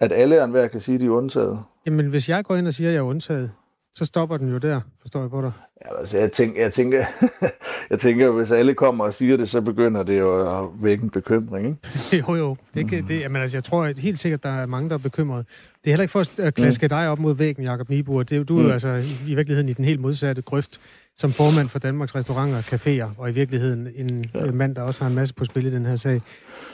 [0.00, 1.62] At alle og enhver kan sige, at de er undtaget?
[1.86, 3.50] Jamen, hvis jeg går ind og siger, at jeg er undtaget,
[3.98, 5.52] så stopper den jo der, forstår jeg på dig.
[5.84, 7.04] Ja, altså, jeg tænker, jeg tænker,
[7.90, 11.10] jeg tænker, hvis alle kommer og siger det, så begynder det jo at vække en
[11.10, 12.24] bekymring, ikke?
[12.28, 12.56] jo, jo.
[12.74, 14.98] Det, kan, det, jamen, altså, jeg tror at helt sikkert, der er mange, der er
[14.98, 15.44] bekymrede.
[15.84, 16.88] Det er heller ikke for at klaske mm.
[16.88, 18.22] dig op mod væggen, Jakob Nibur.
[18.22, 18.70] Det, du er mm.
[18.70, 20.80] altså i, i virkeligheden i den helt modsatte grøft
[21.16, 24.52] som formand for Danmarks Restauranter og Caféer, og i virkeligheden en ja.
[24.52, 26.20] mand, der også har en masse på spil i den her sag.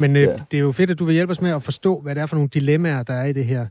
[0.01, 0.33] Men øh, ja.
[0.51, 2.27] det er jo fedt, at du vil hjælpe os med at forstå, hvad det er
[2.27, 3.66] for nogle dilemmaer, der er i det her.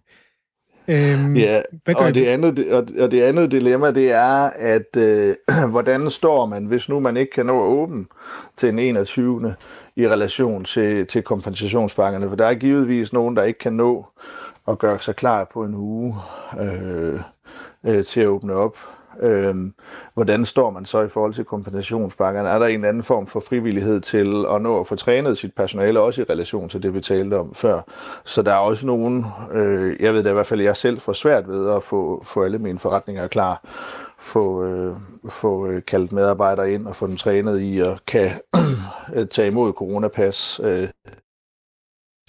[0.87, 1.61] Øhm, ja,
[1.95, 5.35] og det, andet, og det andet dilemma, det er, at øh,
[5.71, 8.05] hvordan står man, hvis nu man ikke kan nå at åbne
[8.57, 9.55] til den 21.
[9.95, 12.29] i relation til, til kompensationspakkerne?
[12.29, 14.05] For der er givetvis nogen, der ikke kan nå
[14.67, 16.15] at gøre sig klar på en uge
[16.61, 17.19] øh,
[17.83, 18.77] øh, til at åbne op.
[19.21, 19.73] Øhm,
[20.13, 22.49] hvordan står man så i forhold til kompensationspakkerne?
[22.49, 25.99] Er der en anden form for frivillighed til at nå at få trænet sit personale,
[25.99, 27.81] også i relation til det, vi talte om før?
[28.25, 31.13] Så der er også nogen, øh, jeg ved da i hvert fald, jeg selv får
[31.13, 33.61] svært ved at få, få alle mine forretninger klar,
[34.17, 34.95] få, øh,
[35.29, 38.31] få øh, kaldt medarbejdere ind og få dem trænet i at kan
[39.31, 40.59] tage imod coronapas.
[40.63, 40.89] Øh,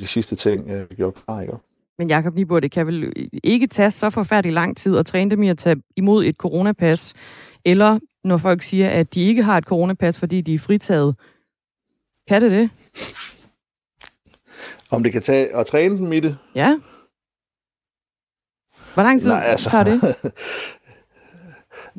[0.01, 1.68] de sidste ting, øh, jeg gjorde klar, ikke?
[1.99, 3.13] Men Jakob Nibor, det kan vel
[3.45, 7.15] ikke tage så forfærdelig lang tid at træne dem i at tage imod et coronapas,
[7.65, 11.17] eller når folk siger, at de ikke har et coronapas, fordi de er fritaget.
[12.29, 12.71] Kan det det?
[14.91, 16.39] Om det kan tage at træne dem i det?
[16.55, 16.79] Ja.
[18.95, 20.01] Hvor lang tid Nej, altså, tager det?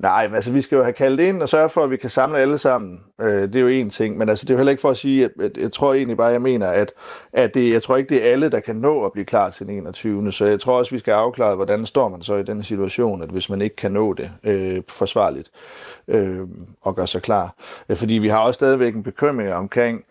[0.01, 2.09] Nej, men altså vi skal jo have kaldt ind og sørge for, at vi kan
[2.09, 3.01] samle alle sammen.
[3.21, 4.97] Øh, det er jo en ting, men altså det er jo heller ikke for at
[4.97, 6.91] sige, at, at jeg tror egentlig bare, jeg mener, at,
[7.33, 9.67] at det, jeg tror ikke, det er alle, der kan nå at blive klar til
[9.67, 10.31] den 21.
[10.31, 13.29] Så jeg tror også, vi skal afklare, hvordan står man så i den situation, at
[13.29, 15.51] hvis man ikke kan nå det øh, forsvarligt
[16.07, 16.39] øh,
[16.81, 17.55] og gøre sig klar.
[17.89, 20.05] Øh, fordi vi har også stadigvæk en bekymring omkring,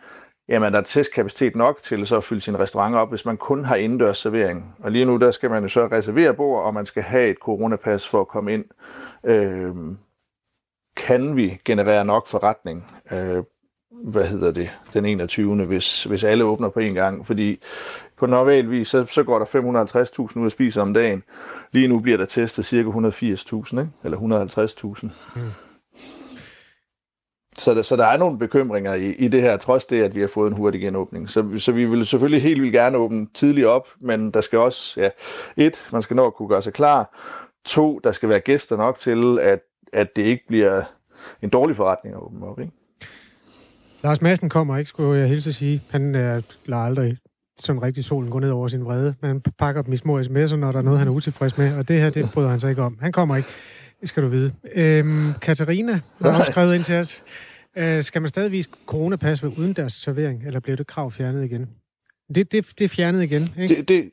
[0.49, 3.65] jamen der er testkapacitet nok til så at fylde sin restaurant op, hvis man kun
[3.65, 4.77] har indendørs servering.
[4.79, 7.37] Og lige nu, der skal man jo så reservere bord, og man skal have et
[7.37, 8.65] coronapas for at komme ind.
[9.27, 9.75] Øh,
[10.97, 12.87] kan vi generere nok forretning?
[13.13, 13.45] Øh,
[14.05, 15.65] hvad hedder det, den 21.
[15.65, 17.61] Hvis, hvis alle åbner på en gang, fordi
[18.17, 21.23] på normal vis, så, så går der 550.000 ud at spise om dagen.
[21.73, 23.91] Lige nu bliver der testet cirka 180.000, ikke?
[24.05, 24.19] eller
[25.03, 25.09] 150.000.
[25.37, 25.68] Mm.
[27.59, 30.21] Så, der, så der er nogle bekymringer i, i det her, trods det, at vi
[30.21, 31.31] har fået en hurtig genåbning.
[31.31, 35.01] Så, så vi vil selvfølgelig helt vildt gerne åbne tidligt op, men der skal også,
[35.01, 35.11] ja,
[35.57, 37.19] et, man skal nå at kunne gøre sig klar.
[37.65, 39.61] To, der skal være gæster nok til, at,
[39.93, 40.83] at det ikke bliver
[41.43, 42.73] en dårlig forretning at åbne op, ikke?
[44.03, 45.83] Lars Madsen kommer ikke, skulle jeg hilse at sige.
[45.91, 47.17] Han er, lader aldrig
[47.59, 49.15] sådan rigtig solen gå ned over sin vrede.
[49.21, 51.79] Men han pakker dem i små sms'er, når der er noget, han er utilfreds med.
[51.79, 52.99] Og det her, det bryder han sig ikke om.
[53.01, 53.49] Han kommer ikke.
[54.01, 54.53] Det skal du vide.
[54.75, 57.23] Øhm, Katarina har også skrevet ind til os.
[57.77, 61.71] Øh, skal man stadigvis coronapas ved udendørs servering, eller bliver det krav fjernet igen?
[62.35, 63.75] Det, det, det er fjernet igen, ikke?
[63.75, 64.11] Det, det,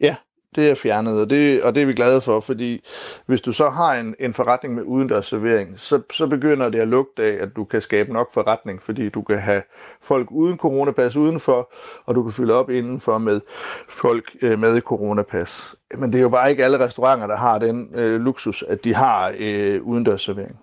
[0.00, 0.16] ja,
[0.54, 2.84] det er fjernet, og det, og det er vi glade for, fordi
[3.26, 6.88] hvis du så har en, en forretning med udendørs servering, så, så begynder det at
[6.88, 9.62] lugte af, at du kan skabe nok forretning, fordi du kan have
[10.02, 11.72] folk uden coronapas udenfor,
[12.04, 13.40] og du kan fylde op indenfor med
[13.88, 15.74] folk øh, med coronapas.
[15.98, 18.94] Men det er jo bare ikke alle restauranter, der har den øh, luksus, at de
[18.94, 20.60] har øh, udendørs servering.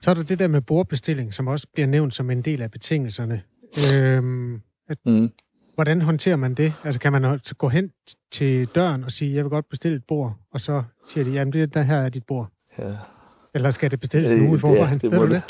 [0.00, 2.70] Så er der det der med bordbestilling, som også bliver nævnt som en del af
[2.70, 3.42] betingelserne.
[3.94, 5.30] Øhm, at, mm.
[5.74, 6.72] Hvordan håndterer man det?
[6.84, 7.90] Altså kan man gå hen
[8.32, 11.52] til døren og sige, jeg vil godt bestille et bord, og så siger de, jamen
[11.52, 12.48] det, der her er dit bord.
[12.78, 12.96] Ja.
[13.54, 14.98] Eller skal det bestilles øh, nu i forvejen?
[14.98, 15.42] Det, det, du det?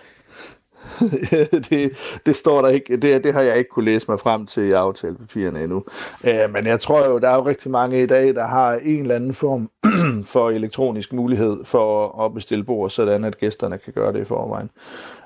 [1.71, 1.93] det,
[2.27, 2.97] det står der ikke.
[2.97, 5.85] Det, det har jeg ikke kunne læse mig frem til i aftalepapirerne endnu.
[6.25, 9.01] Øh, men jeg tror jo, der er jo rigtig mange i dag, der har en
[9.01, 9.71] eller anden form
[10.33, 14.71] for elektronisk mulighed for at bestille bord, sådan at gæsterne kan gøre det i forvejen.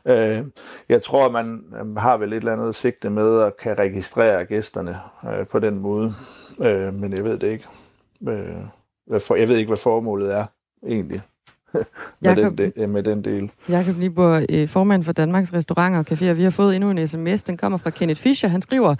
[0.06, 0.38] Øh,
[0.88, 1.64] jeg tror, man
[1.96, 6.12] har vel et eller andet sigte med at kan registrere gæsterne øh, på den måde.
[6.62, 7.66] Øh, men jeg ved det ikke.
[8.28, 10.44] Øh, jeg ved ikke, hvad formålet er
[10.86, 11.22] egentlig
[11.72, 11.84] med,
[12.22, 13.50] Jacob, den, de, med den del.
[13.68, 16.32] Jakob Libor, øh, formand for Danmarks Restauranter og Caféer.
[16.32, 17.42] Vi har fået endnu en sms.
[17.42, 18.48] Den kommer fra Kenneth Fischer.
[18.48, 18.94] Han skriver,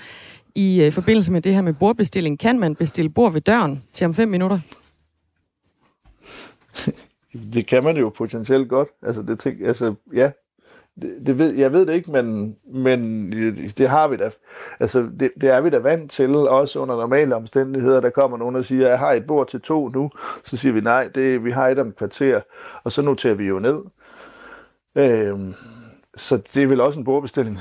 [0.55, 4.05] i øh, forbindelse med det her med bordbestilling, kan man bestille bord ved døren til
[4.05, 4.61] om fem minutter?
[7.55, 8.89] det kan man jo potentielt godt.
[9.03, 10.31] Altså, det tænk, altså ja,
[11.01, 13.31] det, det ved, jeg ved det ikke, men, men
[13.79, 14.31] det har vi da.
[14.81, 18.01] Altså, det, det er vi da vant til, også under normale omstændigheder.
[18.01, 20.11] Der kommer nogen og siger, jeg har et bord til to nu.
[20.45, 22.41] Så siger vi, nej, det, vi har et om et kvarter.
[22.85, 23.79] Og så noterer vi jo ned.
[24.95, 25.55] Øhm,
[26.17, 27.59] så det er vel også en bordbestilling.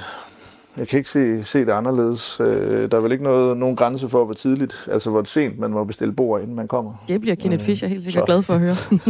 [0.77, 2.39] Jeg kan ikke se, se det anderledes.
[2.39, 5.71] Øh, der er vel ikke noget, nogen grænse for, hvor tidligt, altså hvor sent man
[5.71, 7.05] må bestille bord, inden man kommer.
[7.07, 8.25] Det bliver Kenneth øh, Fischer helt sikkert så.
[8.25, 8.75] glad for at høre.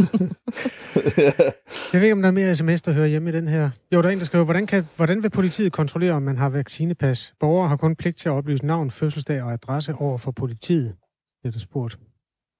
[1.92, 3.70] Jeg ved ikke, om der er mere sms, der hører hjemme i den her.
[3.94, 6.48] Jo, der er en, der skriver, hvordan, kan, hvordan vil politiet kontrollere, om man har
[6.48, 7.34] vaccinepas?
[7.40, 10.94] Borgere har kun pligt til at oplyse navn, fødselsdag og adresse over for politiet,
[11.42, 11.98] det er der spurgt.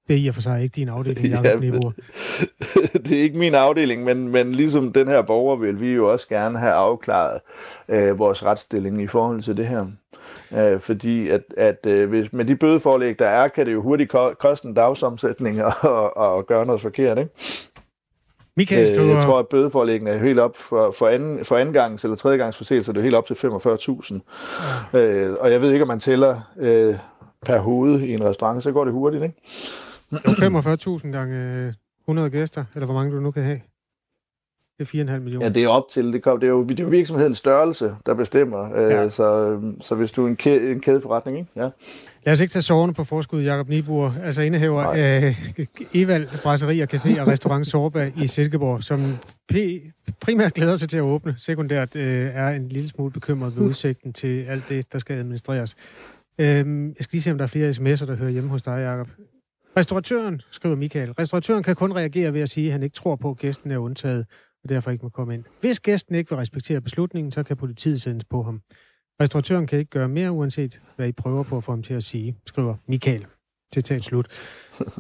[0.08, 1.70] Det er i og for sig ikke din afdeling, Jacob ja,
[3.04, 6.28] det er ikke min afdeling, men, men ligesom den her borger vil vi jo også
[6.28, 7.40] gerne have afklaret
[7.88, 9.86] øh, vores retsstilling i forhold til det her.
[10.52, 14.12] Øh, fordi at, at øh, hvis, med de bødeforlæg, der er, kan det jo hurtigt
[14.40, 17.30] koste en dagsomsætning at, at, at gøre noget forkert, ikke?
[18.56, 19.04] Michael skriver...
[19.04, 22.16] Øh, jeg tror, at bødeforlæggene er helt op for, for, anden, for anden gangs eller
[22.16, 24.20] tredje gangs forseelse, det er helt op til 45.000.
[24.92, 25.00] Ja.
[25.00, 26.94] Øh, og jeg ved ikke, om man tæller øh,
[27.46, 29.36] per hoved i en restaurant, så går det hurtigt, ikke?
[30.12, 33.60] 45.000 gange 100 gæster, eller hvor mange du nu kan have.
[34.78, 35.46] Det er 4,5 millioner.
[35.46, 36.12] Ja, det er op til.
[36.12, 38.76] Det, kom, det, er jo, det er jo virksomhedens størrelse, der bestemmer.
[38.76, 39.08] Øh, ja.
[39.08, 41.50] så, så hvis du er en, kæde, en kædeforretning, ikke?
[41.56, 41.68] Ja.
[42.26, 46.82] Lad os ikke tage soverne på forskud, Jakob Nibur, altså indehaver af øh, Evald Brasserie
[46.82, 49.00] og Café og Restaurant Sorba i Silkeborg, som
[50.20, 51.34] primært glæder sig til at åbne.
[51.36, 55.76] Sekundært øh, er en lille smule bekymret ved udsigten til alt det, der skal administreres.
[56.38, 58.72] Øh, jeg skal lige se, om der er flere sms'er, der hører hjemme hos dig,
[58.72, 59.08] Jacob.
[59.76, 63.30] Restauratøren, skriver Michael, restauratøren kan kun reagere ved at sige, at han ikke tror på,
[63.30, 64.26] at gæsten er undtaget
[64.62, 65.44] og derfor ikke må komme ind.
[65.60, 68.60] Hvis gæsten ikke vil respektere beslutningen, så kan politiet sendes på ham.
[69.20, 72.02] Restauratøren kan ikke gøre mere, uanset hvad I prøver på at få ham til at
[72.02, 73.26] sige, skriver Michael.
[73.74, 74.26] Citat slut.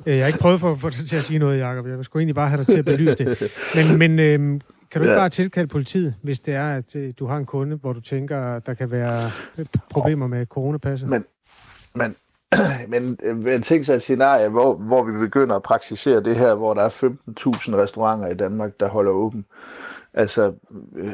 [0.06, 1.86] Øh, jeg har ikke prøvet for at få dig til at sige noget, Jacob.
[1.86, 3.52] Jeg skulle egentlig bare have dig til at belyse det.
[3.74, 4.60] Men, men øhm,
[4.90, 7.76] kan du ikke bare tilkalde politiet, hvis det er, at øh, du har en kunde,
[7.76, 9.14] hvor du tænker, der kan være
[9.90, 11.08] problemer med coronapasset?
[11.08, 11.24] Men,
[11.94, 12.16] men
[12.88, 16.74] men, men tænk sig et scenarie, hvor, hvor vi begynder at praktisere det her, hvor
[16.74, 19.44] der er 15.000 restauranter i Danmark, der holder åben.
[20.14, 20.52] Altså,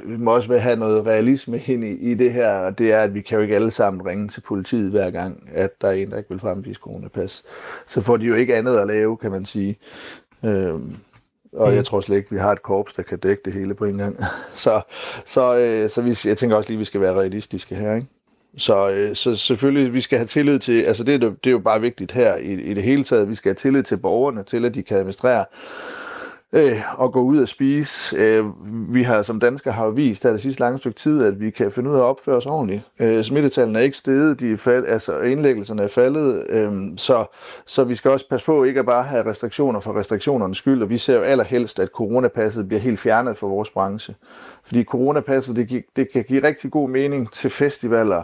[0.04, 3.14] vi må også have noget realisme ind i, i det her, og det er, at
[3.14, 6.10] vi kan jo ikke alle sammen ringe til politiet hver gang, at der er en,
[6.10, 7.42] der ikke vil fremvise coronapas.
[7.88, 9.78] Så får de jo ikke andet at lave, kan man sige.
[10.44, 10.96] Øhm,
[11.52, 13.84] og jeg tror slet ikke, vi har et korps, der kan dække det hele på
[13.84, 14.16] en gang.
[14.54, 14.82] Så,
[15.24, 18.06] så, øh, så vi, jeg tænker også lige, at vi skal være realistiske her, ikke?
[18.58, 21.80] Så, øh, så selvfølgelig, vi skal have tillid til, altså det, det er jo bare
[21.80, 24.74] vigtigt her i, i det hele taget, vi skal have tillid til borgerne, til at
[24.74, 25.44] de kan administrere
[26.52, 28.16] øh, og gå ud og spise.
[28.16, 28.44] Øh,
[28.94, 31.70] vi har som danskere har vist her det sidste lange stykke tid, at vi kan
[31.70, 32.82] finde ud af at opføre os ordentligt.
[33.00, 37.24] Øh, smittetallene er ikke steget, de er fald, altså indlæggelserne er faldet, øh, så,
[37.66, 40.90] så vi skal også passe på ikke at bare have restriktioner for restriktionernes skyld, og
[40.90, 44.14] vi ser jo allerhelst, at coronapasset bliver helt fjernet fra vores branche.
[44.64, 48.22] Fordi coronapasset, det, det kan give rigtig god mening til festivaler,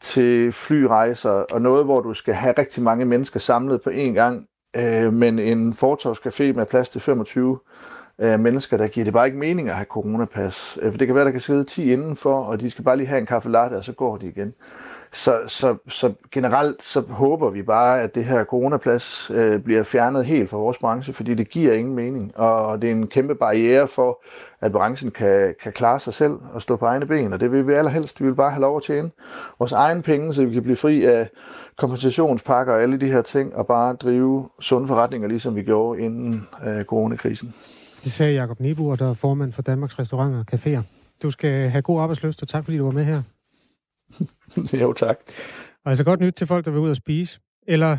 [0.00, 4.46] til flyrejser og noget, hvor du skal have rigtig mange mennesker samlet på én gang.
[4.76, 7.58] Øh, men en fortovscafé med plads til 25
[8.18, 10.78] øh, mennesker, der giver det bare ikke mening at have coronapas.
[10.82, 13.06] Øh, for det kan være, der kan sidde 10 indenfor, og de skal bare lige
[13.06, 14.54] have en kaffe latte, og så går de igen.
[15.14, 20.24] Så, så, så generelt så håber vi bare, at det her coronaplads øh, bliver fjernet
[20.24, 23.88] helt fra vores branche, fordi det giver ingen mening, og det er en kæmpe barriere
[23.88, 24.22] for,
[24.60, 27.66] at branchen kan, kan klare sig selv og stå på egne ben, og det vil
[27.66, 28.20] vi allerhelst.
[28.20, 29.10] Vi vil bare have lov at tjene
[29.58, 31.28] vores egen penge, så vi kan blive fri af
[31.76, 36.48] kompensationspakker og alle de her ting, og bare drive sunde forretninger, ligesom vi gjorde inden
[36.66, 37.54] øh, coronakrisen.
[38.04, 40.82] Det sagde Jacob Nibu, der er formand for Danmarks Restauranter og Caféer.
[41.22, 43.22] Du skal have god arbejdsløst, og tak fordi du var med her.
[44.82, 45.18] jo, tak.
[45.84, 47.40] Og altså godt nyt til folk, der vil ud og spise.
[47.68, 47.98] Eller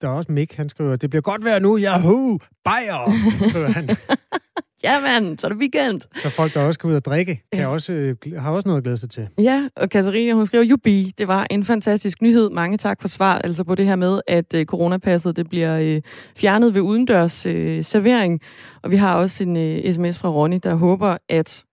[0.00, 3.10] der er også Mick, han skriver, det bliver godt vejr nu, yahoo, bajer,
[3.48, 3.88] skriver han.
[4.84, 6.00] ja, mand, så er det weekend.
[6.22, 7.66] Så folk, der også skal ud og drikke, kan ja.
[7.66, 9.28] også, øh, har også noget at glæde sig til.
[9.38, 12.50] Ja, og Katarina, hun skriver, jubi, det var en fantastisk nyhed.
[12.50, 16.02] Mange tak for svar, altså på det her med, at øh, coronapasset det bliver øh,
[16.36, 18.40] fjernet ved udendørs øh, servering.
[18.82, 21.64] Og vi har også en øh, sms fra Ronny, der håber, at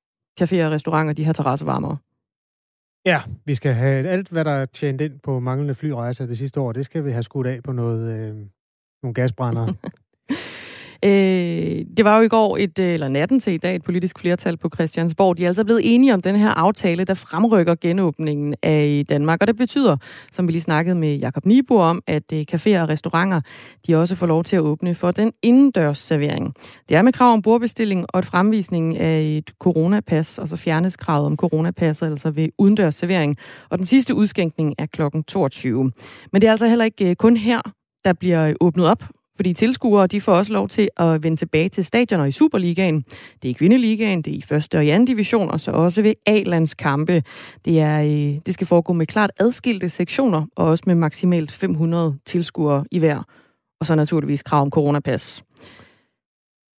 [0.42, 1.98] caféer og restauranter, de har terrassevarmere.
[3.06, 6.60] Ja, vi skal have alt, hvad der er tjent ind på manglende flyrejser det sidste
[6.60, 8.36] år, det skal vi have skudt af på noget, øh,
[9.04, 9.68] nogle gasbrændere.
[11.06, 14.20] Øh, det var jo i går, et, øh, eller natten til i dag, et politisk
[14.20, 15.38] flertal på Christiansborg.
[15.38, 19.42] De er altså blevet enige om den her aftale, der fremrykker genåbningen af Danmark.
[19.42, 19.98] Og det betyder,
[20.32, 23.42] som vi lige snakkede med Jakob Nibo om, at øh, caféer og restauranter,
[23.88, 26.54] de også får lov til at åbne for den indendørs servering.
[26.90, 30.98] Det er med krav om bordbestilling og et fremvisning af et coronapas, og så fjernes
[30.98, 33.38] kravet om coronapasset, altså ved udendørs servering.
[33.70, 35.92] Og den sidste udskænkning er klokken 22.
[36.32, 37.62] Men det er altså heller ikke øh, kun her,
[38.06, 39.04] der bliver åbnet op
[39.40, 43.02] fordi tilskuere de får også lov til at vende tilbage til stadioner i Superligaen.
[43.42, 46.02] Det er i kvindeligaen, det er i første og i anden division, og så også
[46.02, 47.24] ved A-landskampe.
[47.66, 52.18] Det, er, øh, det skal foregå med klart adskilte sektioner, og også med maksimalt 500
[52.26, 53.24] tilskuere i hver.
[53.80, 55.44] Og så naturligvis krav om coronapas.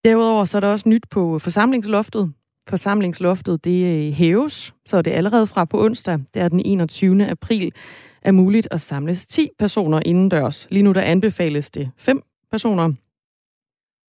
[0.05, 2.33] Derudover så er der også nyt på forsamlingsloftet.
[2.69, 7.27] Forsamlingsloftet det øh, hæves, så er det allerede fra på onsdag, det er den 21.
[7.27, 7.73] april,
[8.23, 10.67] er muligt at samles 10 personer indendørs.
[10.71, 12.93] Lige nu der anbefales det 5 personer.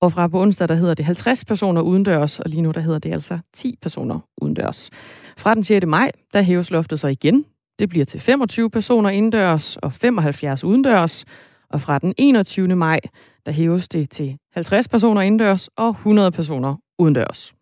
[0.02, 3.00] Og fra på onsdag, der hedder det 50 personer udendørs, og lige nu, der hedder
[3.00, 4.90] det altså 10 personer udendørs.
[5.38, 5.86] Fra den 6.
[5.86, 7.46] maj, der hæves loftet så igen.
[7.80, 11.26] Det bliver til 25 personer indendørs og 75 udendørs.
[11.70, 12.76] Og fra den 21.
[12.76, 13.00] maj,
[13.46, 17.54] Der hæves det til 50 personer indendørs og 100 personer udendørs.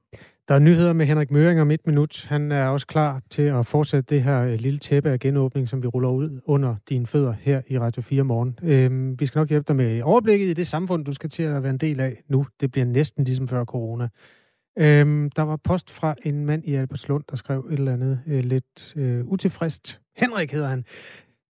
[0.50, 2.26] Der er nyheder med Henrik Møring om et minut.
[2.30, 5.84] Han er også klar til at fortsætte det her øh, lille tæppe af genåbning, som
[5.84, 8.60] vi ruller ud under dine fødder her i Radio 4 morgen.
[8.64, 11.64] Øhm, vi skal nok hjælpe dig med overblikket i det samfund, du skal til at
[11.64, 12.46] være en del af nu.
[12.62, 14.08] Det bliver næsten ligesom før corona.
[14.78, 18.44] Øhm, der var post fra en mand i Albertslund, der skrev et eller andet øh,
[18.44, 20.02] lidt øh, utilfredst.
[20.18, 20.86] Henrik hedder han.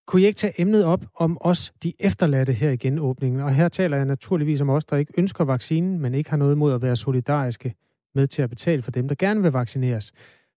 [0.08, 3.42] Kunne I ikke tage emnet op om os, de efterladte her i genåbningen?
[3.42, 6.58] Og her taler jeg naturligvis om os, der ikke ønsker vaccinen, men ikke har noget
[6.58, 7.76] mod at være solidariske
[8.20, 10.12] med til at betale for dem, der gerne vil vaccineres.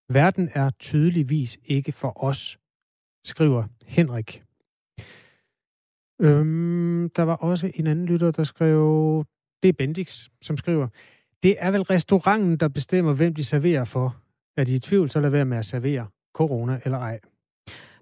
[0.08, 2.58] Verden er tydeligvis ikke for os,
[3.24, 4.42] skriver Henrik.
[6.20, 9.24] Øhm, der var også en anden lytter, der skrev,
[9.62, 10.88] det er Bendix, som skriver,
[11.42, 14.16] det er vel restauranten, der bestemmer, hvem de serverer for.
[14.56, 17.20] Er de i tvivl, så lad være med at servere corona eller ej.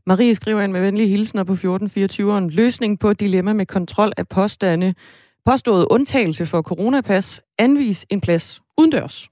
[0.07, 2.49] Marie skriver ind med venlige hilsner på 1424'eren.
[2.57, 4.95] Løsning på dilemma med kontrol af påstande.
[5.47, 7.41] Påstået undtagelse for coronapas.
[7.59, 9.31] Anvis en plads udendørs.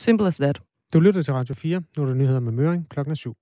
[0.00, 0.62] Simple as that.
[0.92, 1.82] Du lytter til Radio 4.
[1.96, 3.36] Nu er der nyheder med Møring klokken 7.